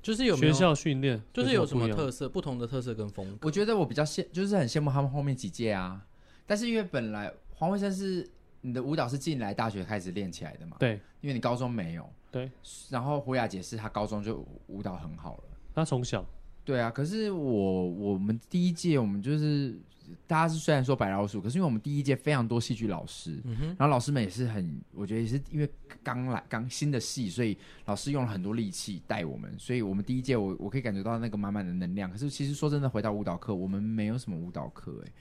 [0.01, 3.47] 就是有没有学校训练，就是有什么特色，不同的特色跟风格。
[3.47, 6.05] 我觉得我比较羡，就是很羡慕他们后面几届啊。
[6.45, 8.29] 但是因为本来黄慧生是
[8.61, 12.51] 你的舞蹈是进来大学开始练起来的嘛，对，因为你高中没有，对。
[12.89, 16.23] 然后胡雅姐是她高中就舞蹈很好了，她从小
[16.63, 16.91] 对啊。
[16.91, 19.79] 可是我我们第一届我们就是
[20.27, 25.69] 大家是虽然说白老鼠，可是因为我们第一届非常多戏剧老师，嗯，然后老师们也是很，我觉得也是因为
[26.03, 32.09] 刚来刚新的戏，所以老师用了很多力气带我们，所以我们第一届我我可以感觉到那个满满的能量。
[32.09, 35.11] 可是其实说真的，回到舞蹈课，我们没有什么舞蹈课哎。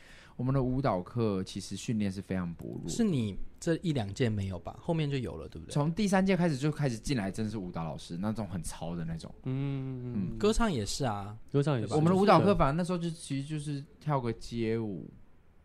[0.41, 4.74] 我们的舞蹈课其实训练是非常薄弱，是你这一两届没有吧？
[4.80, 5.70] 后面就有了，对不对？
[5.70, 9.30] 从第三届开始就开始进来，真的是舞蹈老师那种很糙的那种。
[9.43, 11.93] 嗯嗯，歌唱也是啊，歌唱也是。
[11.93, 15.07] 我们的舞蹈课反正那时候就其实就是跳个街舞，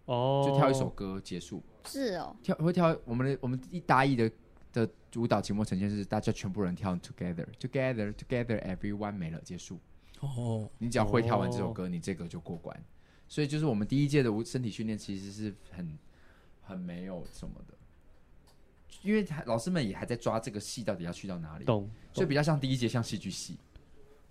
[0.07, 1.63] 哦，就跳一首歌结束。
[1.85, 4.29] 是哦，跳会跳我们的我们一大一的
[4.73, 9.79] 的舞蹈节目呈现是大家全部人跳 together together together everyone 没了结束。
[10.19, 12.77] 哦，你只要会跳完这首歌，你这个就过关。
[13.35, 15.99] 所以就是我们第一届的身体训练其实是很
[16.61, 17.73] 很没有什么的，
[19.01, 23.57] 因为老师们也还在抓这个戏到底要去到哪里，懂，所以比较像第一届像戏剧系，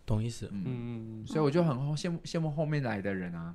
[0.07, 0.48] 懂意思？
[0.50, 3.55] 嗯，嗯，所以我就很羡慕羡慕后面来的人啊，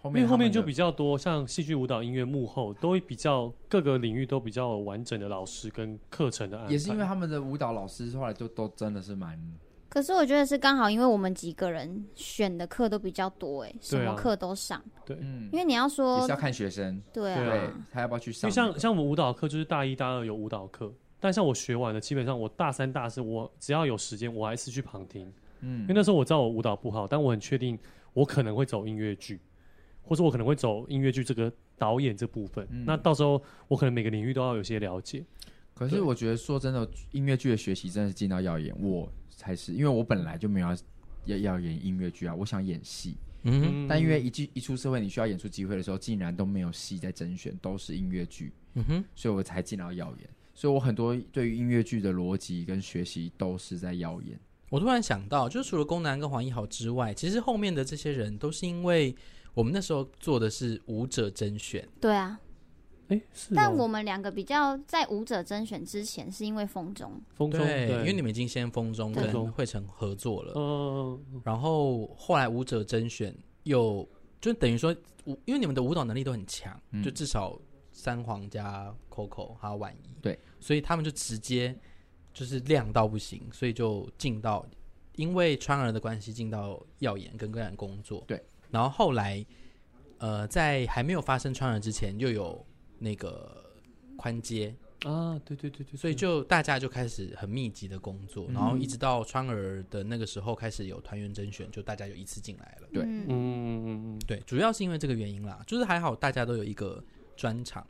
[0.00, 9.38] 后因面为后面就比较多，像戏剧、舞蹈、音乐幕后都会比较各个领域都比较完整的老师跟课程的安排，也是因为他们的舞蹈老师后来就都真的是蛮。
[9.96, 14.84] 可是我觉得是刚好，因为我们几个人选的课都比较多，哎，什么课都上。
[15.06, 18.46] 对，嗯，因为你要说也是要看学生，对啊，他要不要去因上？
[18.50, 25.32] 为像像我们舞蹈课就是大一大二有舞蹈课，但像我学完了，基本上我大三大四我只要有时间，我还是去旁听。
[25.60, 27.78] 嗯因为那时候我知道我舞蹈不好，但我很确定
[28.12, 29.40] 我可能会走音乐剧，
[30.02, 32.68] 或者我可能会走音乐剧这个导演这部分。
[32.70, 35.24] 嗯那到时候我可能每个领域都要有些了解。
[35.74, 40.76] 可是我觉得说真的，音乐剧的学习真的是进到耀眼，我才是，因为我本来就没有要
[41.26, 43.14] 要要演音乐剧啊，我想演戏，
[43.44, 54.40] 嗯，但因为一进一出社会，你需要演出机会的时候，竟然都没有戏在甄选，都是音乐剧，嗯哼，所以我才进到耀眼，所以我很多对于音乐剧的逻辑跟学习都是在耀眼。
[54.70, 59.14] 我突然想到，就除了宫南跟黄义豪之外，其实后面的这些人都是因为
[59.54, 62.40] 我们那时候做的是舞者甄选，对啊。
[63.08, 63.56] 哎，是哦。
[63.56, 73.34] 但我们两个比较在舞者甄选之前，是因为风中，风中对，对，因为你们已经先风中跟惠成合作了，嗯，然后后来舞者甄选
[73.64, 74.08] 又
[74.40, 74.94] 就等于说
[75.24, 77.02] 舞，因为你们的舞蹈能力都很强，嗯。
[77.02, 77.58] 就至少
[77.92, 81.74] 三皇加 Coco 还有婉仪，对，所以他们就直接
[82.34, 84.66] 就是亮到不行，所以就进到
[85.14, 89.44] 因为川儿的关系进到耀眼跟个人工作，对，然后后来
[90.18, 92.62] 呃在还没有发生川儿之前，又有
[92.98, 93.64] 那个
[94.16, 94.74] 宽街。
[95.04, 98.54] 啊，对对对对，所以就大家就开始很密集的工作，嗯。
[98.54, 102.88] 然后一直到川儿的那个时候开始有团员甄选，就大家就一次进来了。
[102.92, 103.02] 对。
[103.02, 103.26] 嗯。
[103.26, 107.02] 嗯嗯嗯嗯，对，主要是因为这个原因啦，就是还好大家都有一个
[107.36, 107.86] 专场，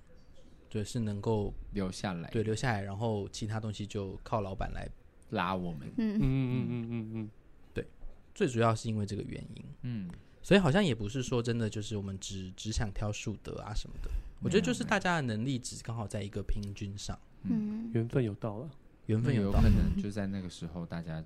[0.68, 4.88] 对，是能够留下来，对留下来，然后其他东西就靠老板来。
[5.30, 6.22] 拉我们，嗯嗯嗯。
[6.22, 7.30] 嗯嗯嗯。
[7.74, 7.84] 嗯，
[8.32, 10.09] 最主要是因为这个原因，嗯，
[10.40, 14.09] 所以好像也不是说真的就是我们只只想挑树德啊什么的，
[14.43, 18.70] 我觉得就是大家的能力值刚好在一个平均上，嗯，缘分有到了，
[19.07, 19.70] 缘分有到有可。
[19.70, 21.22] 能就在那个时候大家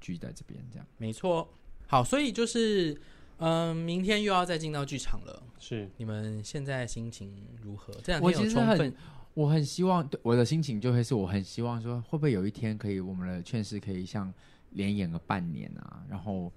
[0.00, 0.86] 聚在这边这样。
[0.98, 1.48] 没错。
[1.86, 2.96] 好，所以就是
[3.38, 5.42] 嗯、明天又要再进到剧场了。
[5.58, 7.92] 是你们现在心情如何？
[8.02, 8.94] 这两我天有其实很充分
[9.34, 14.32] 我很希望，对我的心情就会是我很希望说，会不会有一天可以，我们的劝世可以像
[14.70, 16.52] 连演个半年啊，然后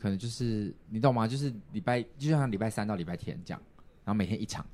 [0.00, 1.26] 可能就是你懂吗？
[1.28, 3.60] 就是礼拜就像礼拜三到礼拜天这样，
[4.04, 4.64] 然后每天一场，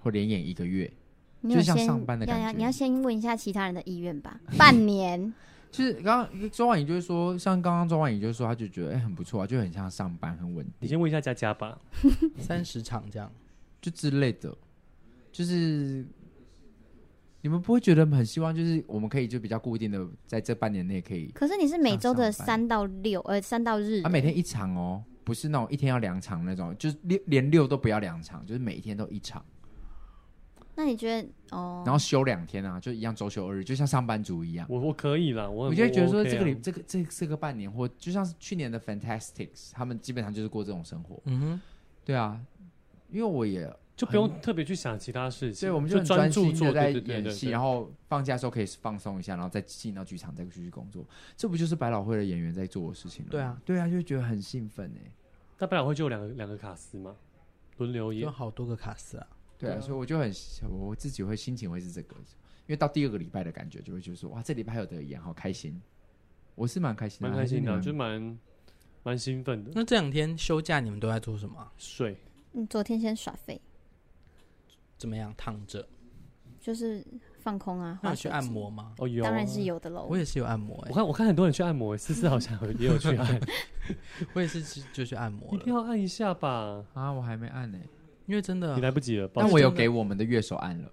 [0.00, 0.90] 或连演一个月，
[1.40, 2.52] 你有先就像上班的感觉。
[2.56, 4.40] 你要先问一下其他人的意愿吧。
[4.56, 5.32] 半年，
[5.70, 11.78] 就是刚刚周婉仪就是说，像刚刚周婉仪就是说，他就觉得哎、很不错啊，就很像上班，很稳定，你先问一下佳佳吧，
[12.38, 13.30] 三十场这样，
[13.80, 14.56] 就之类的，
[15.30, 16.04] 就是
[17.40, 21.26] 你们不会觉得很希望，就是我们可以就比较固定的在这半年内可以。
[21.34, 22.46] 可是你是每周的上班。
[22.46, 29.44] 三到六，呃，三到日，啊，每天一场哦，不是那种一天要两场那种，就是六连六都不要两场，就是每一天都一场，
[30.78, 31.82] 那你觉得哦？
[31.84, 34.64] 然后休两天啊，就一样周休二日，就像上班族一样。
[34.70, 41.20] 我我可以了，我我就会觉得说，OK 啊这个礼、这个这这个半年，或就像是去年的 Fantastics，他们基本上就是过这种生活。
[41.24, 41.60] 嗯哼，
[42.04, 42.40] 对啊，
[43.10, 51.04] 因为我也，就不用特别去想其他事情，所以我们就很专注做在演戏，然后放假的时候可以放松一下，然后再进到剧场再继续工作。
[51.36, 53.30] 这不就是百老汇的演员在做的事情吗？
[53.32, 55.10] 对啊，对啊，就觉得很兴奋哎。
[55.58, 57.16] 那百老汇就有两个两个卡司嘛，
[57.78, 58.30] 轮流演有。
[58.30, 59.26] 好多个卡司啊。
[59.58, 60.32] 对啊，对啊所以我就很
[60.70, 62.24] 我自己会心情会是这个，因
[62.68, 65.80] 为到第二个礼拜的感觉就会觉得说哇，这礼拜还有得演，好开心。
[66.54, 68.38] 我是蛮开心的，蛮开心的，还就是蛮
[69.02, 69.70] 蛮兴奋的。
[69.74, 71.72] 那这两天休假你们都在做什么啊？
[71.76, 72.16] 睡，
[72.52, 73.60] 嗯，昨天先耍废，
[74.96, 75.32] 怎么样？
[75.36, 75.88] 躺着？
[76.60, 77.02] 就是
[77.38, 78.92] 放空啊，那有去按摩吗？
[78.98, 79.62] 哦有，当然是。
[79.62, 80.06] 有的喽。
[80.10, 83.40] 我也是有按摩哎、我看我看很多人去按摩，思思好像也有去按，
[84.34, 86.84] 我也是去就去按摩一定，要按一下吧。
[86.94, 87.78] 啊，我还没按呢、
[88.28, 88.76] 因为真的。
[88.76, 90.88] 你来不及了，抱但歉我有给我们的乐手按了。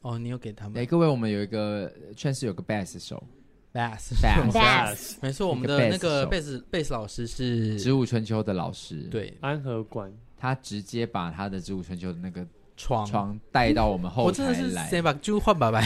[0.00, 3.22] 哦，你有给他哎，们各位，我们有一个确实有个 bass 手。
[3.70, 6.28] Bass bass Bass 没错，我们的 bass 那个手。
[6.30, 9.36] 贝斯贝斯老师是植物春秋的老师，，对。
[9.40, 13.04] 安和馆他直接把他的植物春秋的那个床。
[13.04, 14.88] 床带到我们后我真的是台来。
[14.88, 15.80] 谁把就换爸爸，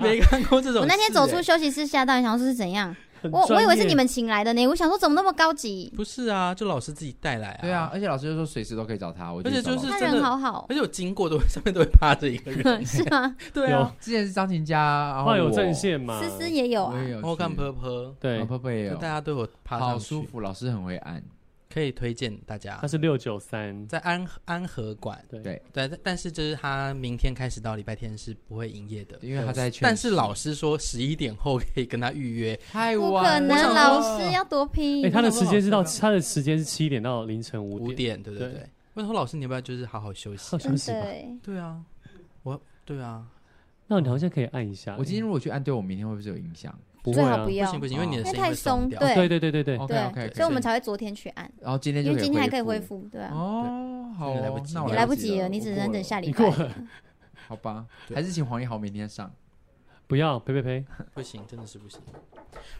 [0.00, 0.80] 没看过这种。
[0.80, 2.96] 我那天走出休息室吓到，想说是怎样？
[3.22, 5.90] 很我我以为是你们请来的呢，我想说怎么那么高级？
[5.96, 7.58] 不是啊，就老师自己带来啊。
[7.62, 9.98] 对啊，，而且老师就说随时都可以找他，我而且就是他。
[10.02, 10.66] 人好好。
[10.68, 12.62] 而，且我经过都会上面都会趴着一个人。
[12.84, 13.34] 是吗？
[13.54, 16.20] 对啊，之前是张琴佳，然后有阵，线嘛？
[16.20, 18.40] 思思也有啊，我也有去，我看婆婆，对。
[18.40, 18.94] 哦，婆婆也有。
[18.96, 21.22] 大，家都有趴好舒服，老师很会按，
[21.72, 22.78] 可以推荐大家。
[22.80, 22.88] 他。
[22.88, 25.40] 是六九三，在安安和馆，对。
[25.40, 25.62] 对。
[25.72, 35.04] 对，但但是就是他明天开始到礼拜天是不会营业的，因为他在，但是老师说十一点后可以跟他预约，太不可晚了，能，老师要多拼。
[35.06, 35.10] 哎，。
[35.10, 38.52] 他的时间是到他的时间是七点到凌晨五点，五点，对对对。
[38.58, 38.68] 对。
[38.94, 40.50] 我说老师，你要不要就是好好休息？
[40.50, 40.58] 好？
[40.58, 41.06] 真休息吧。
[41.42, 41.82] 对啊，
[42.42, 43.26] 我对啊，
[43.86, 44.96] 那你好像可以按一下。
[44.98, 48.98] 我今天如果去按，对我明天会不会是有影响不会啊最好不，要，不行不行，因为你的声音太会松掉。
[49.00, 52.80] 对对对对对对，？OK 对 OK，所以我们才会昨天去按，然后今天就可以因为今天还可以恢恢。
[52.80, 56.56] 复，对啊，哦，好哦，来不及那我你来不及了，你只能等下礼你过拜。
[56.64, 56.74] 了，
[57.48, 57.86] 好吧？
[58.06, 59.30] 对还是请黄一豪明天上。
[60.06, 60.84] 不要，呸呸呸，
[61.14, 62.00] 不行，真的是不行。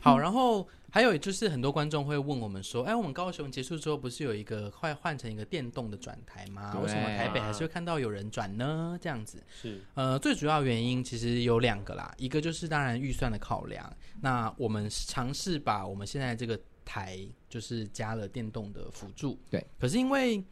[0.00, 6.78] 好，然后还有就是很多观众会问我们说，哎，我们高雄结束之后不是有一个快换成一个电动的转台吗？
[6.82, 8.98] 为什么台北还是会看到有人转呢？
[9.00, 13.90] 这样子，是呃，最主要原因其实有两个啦，一个就是当然预算的考量，
[14.20, 17.18] 那我们尝试把我们现在这个台
[17.48, 20.44] 就是加了电动的辅助，对，可是因为。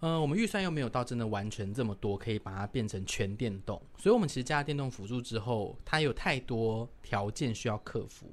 [0.00, 8.30] 呃，我们预算又没有到真的完全这么多，可以把它变成全电动，所以我们其实加了电动辅助之后，它有太多条件需要克服，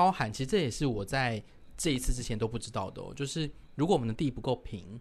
[0.00, 1.42] 包含其实这也是我在
[1.76, 4.98] 这一次之前都不知道的哦，就是如果我们的地不够平，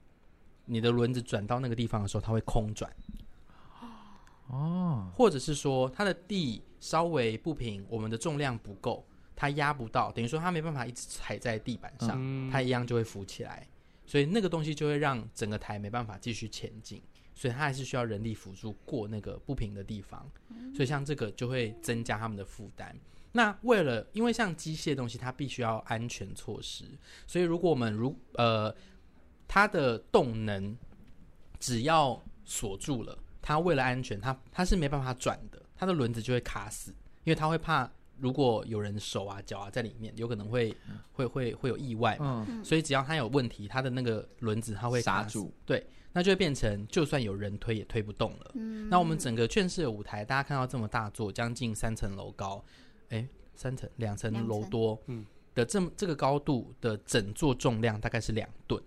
[0.66, 2.94] 你的轮子转到那个地方的时候，它会空转。
[4.48, 9.06] 哦，或者是说它的地稍微不平，我们的重量不够，
[9.38, 13.66] 它压不到，等于说它没办法一直踩在地板上，嗯它一样就会浮起来，
[14.06, 17.02] 所以那个东西就会让整个台没办法继续前进，
[17.34, 20.30] 所以它还是需要人力辅助过那个不平的地方，
[20.76, 22.94] 所以像这个就会增加他们的负担。
[23.32, 26.86] 那为了，因为像机械的东西，它必须要安全措施，
[27.28, 28.74] 所以如果我们如呃
[29.48, 30.78] 它的动能
[31.60, 33.18] 只要锁住了。
[33.42, 36.92] 它为了安全，它它是没办法转的，它的轮子就会卡死，
[37.24, 40.76] 因为它会怕如果有人手啊脚啊在里面，有可能会
[41.14, 42.46] 会会会有意外嘛。
[42.50, 48.52] 嗯，所以只要它有问题，它的那个轮子它会卡住，对，那就会变成就算有人推也推不动了。
[48.56, 52.64] 嗯那我们整个劝世的舞台，大家看到这么大座，将近三层楼高，
[53.10, 58.82] 哎，三层两层两层楼多，嗯的这么这个高度的整座重量大概是两吨。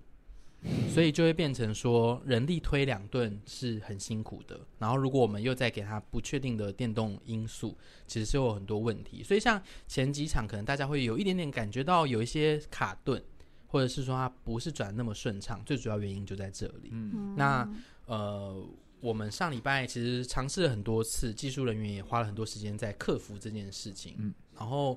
[0.88, 4.60] 所以就会变成说，人力推两吨是很辛苦的。
[4.78, 9.24] 然后，如果我们又再给它不确定的电动因素，其实是有很多问题。
[9.24, 13.20] 所以，像前几场，可能大家会有一点点感觉到有一些卡顿，
[13.66, 15.60] 或者是说它不是转得那么顺畅。
[15.66, 16.90] 最主要原因就在这里。
[16.92, 17.68] 嗯那
[18.06, 18.64] 呃，
[19.02, 24.14] 我们上礼拜其实尝试了很多次，技术人员也花了很多时间在克服这件事情。
[24.18, 24.96] 嗯，然后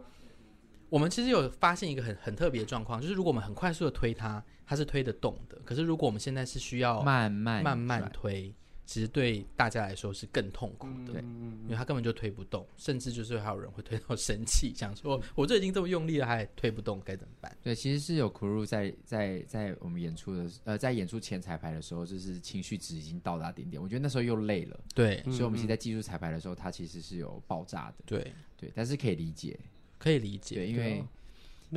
[0.89, 5.59] 我们其实有发现一个很很特别的状况，就是如果我们很快速的推它，它是推得动的。
[5.65, 8.53] 可是如果我们现在是需要慢慢慢慢转推，
[8.85, 11.13] 其实对大家来说是更痛苦的。
[11.13, 17.57] 对因为他根本就推不动，甚至就是还有人会推到生气，想说我这已经这么用力了，还推不动，该怎么办？
[17.63, 23.81] 对，其实是有 crew 在在在我们演出的呃，在演出前彩排的时候，就是情绪值已经到达顶点。
[23.81, 27.95] 我觉得那时候又累了，对嗯所以我们其实在技术彩排的时候，它其实是有爆炸的。
[28.05, 29.59] 对，对，但是可以理解，
[29.97, 30.55] 可以理解。
[30.55, 31.03] 对，因为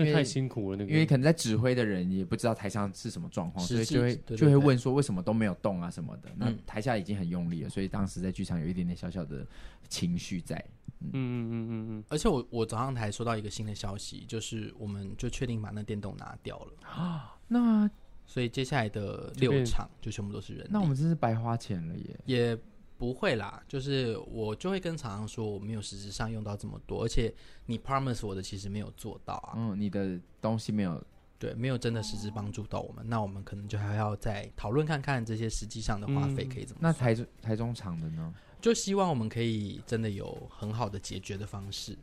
[0.05, 6.28] 那太辛苦了，那个因为可能在指挥的人也不知道台上是什么状况，所以就会就会问说为什么都没有动啊什么的。
[6.36, 9.46] 那嗯台下已经很用力了，所以当时在剧场有一点点小小的
[9.88, 10.62] 情绪在。
[11.01, 17.88] 嗯嗯嗯嗯嗯，而且我我早上台收到一个新的消息，就是我们就确定把那电动拿掉了啊， 那
[18.26, 20.66] 所以接下来的六场就全部都是人。
[20.68, 22.20] 那我们真是白花钱了耶！
[22.26, 22.59] 也
[22.99, 27.32] 不会啦，就是我就会跟厂商说，我没有实质上用到这么多，而且
[27.66, 29.55] 你 promise 我的其实没有做到啊。
[29.57, 31.03] 嗯，你的东西没有
[31.38, 36.82] 对，没有真的实质帮助到我们，那我们可能就还要再讨论看看这些实际上的花费可以怎么、嗯。
[36.82, 38.34] 那台中台中场的呢？
[38.61, 41.96] 就希望我们可以真的有很好的解决的方式。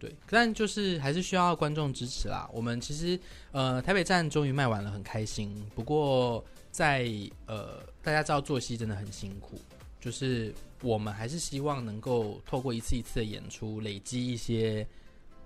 [0.00, 2.50] 对，但就是还是需要观众支持啦。
[2.52, 3.16] 我们其实
[3.52, 5.64] 呃台北站终于卖完了，很开心。
[5.76, 7.08] 不过在
[7.46, 9.56] 呃大家知道作息真的很辛苦，
[10.02, 14.86] 就是我们还是希望能够透过一次一次的演出，累积一些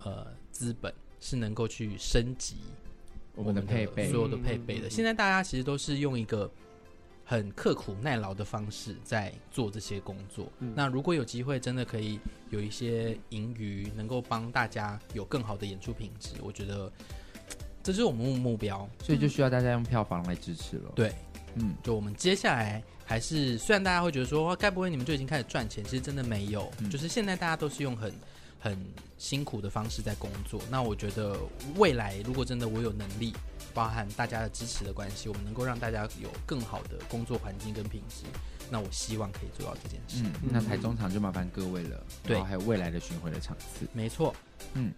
[0.02, 2.56] 呃资本，是能够去升级
[3.36, 4.90] 我们的配备，所有的配备的。
[4.90, 6.50] 现在大家其实都是用一个。
[7.28, 10.46] 很刻苦耐劳的方式在做这些工作。
[10.60, 16.88] 嗯、那如果有机会，真的可以有一些盈余，能够帮大家有更好的演出品质，我觉得
[17.82, 18.88] 这是我们目目标。
[19.02, 20.92] 所以就需要大家用票房来支持了。
[20.94, 21.12] 对，
[21.56, 25.82] 嗯，就我们接下来还是，虽然大家会觉得说，该不会你们就已经开始赚钱？
[25.84, 28.12] 其实真的没有，嗯、就是现在大家都是用很
[28.58, 28.76] 很
[29.16, 30.60] 辛苦的方式在工作。
[30.70, 31.38] 那我觉得
[31.76, 33.32] 未来如果真的我有能力。
[33.74, 38.24] 包含大家的支持的关系，我们能够让大家有更好的工作环境跟品质。
[38.70, 40.24] 那我希望可以做到这件事。
[40.24, 42.02] 嗯，那台中场就麻烦各位了。
[42.22, 43.86] 对，还有未来的巡回的场次。
[43.92, 44.34] 没错。
[44.72, 44.90] 嗯，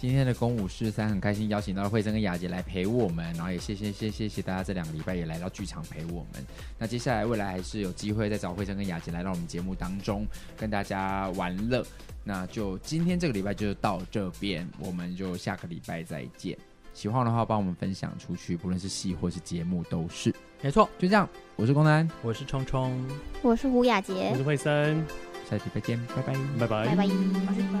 [0.00, 6.42] 今天的公五十三很开心邀请到了慧珍跟雅洁来陪我们，然后也谢谢谢谢谢大家这两个礼拜也来到剧场陪我们。
[6.78, 10.26] 那接下来未来还是有机会再找慧珍跟雅洁来到我们节目当中
[10.56, 11.84] 跟大家玩乐。
[12.24, 16.56] 那就今天这个礼拜就到这边，我们就下个礼拜再见。
[16.94, 20.34] 喜欢的话，帮我们分享出去，不论是戏或是节目都是。
[20.62, 21.28] 没错，就这样。
[21.56, 22.98] 我是龚南，我是聪聪，
[23.42, 25.04] 我是胡雅洁，我是慧森。
[25.50, 27.12] 下期再见，拜拜，拜拜，拜拜，拜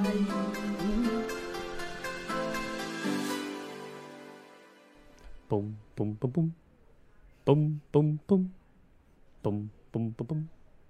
[0.04, 1.49] 拜。
[5.50, 6.52] 嘣嘣嘣嘣，
[7.44, 8.46] 嘣嘣嘣，
[9.42, 10.46] 嘣嘣嘣嘣，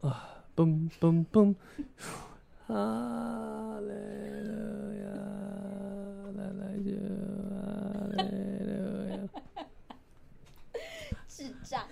[0.06, 1.54] 啊，嘣嘣嘣，
[2.66, 3.94] 啊嘞
[5.00, 5.08] 呀，
[6.36, 6.92] 来来就
[7.56, 7.56] 啊
[8.12, 8.20] 嘞
[9.08, 9.12] 呀，
[11.26, 11.88] 智障。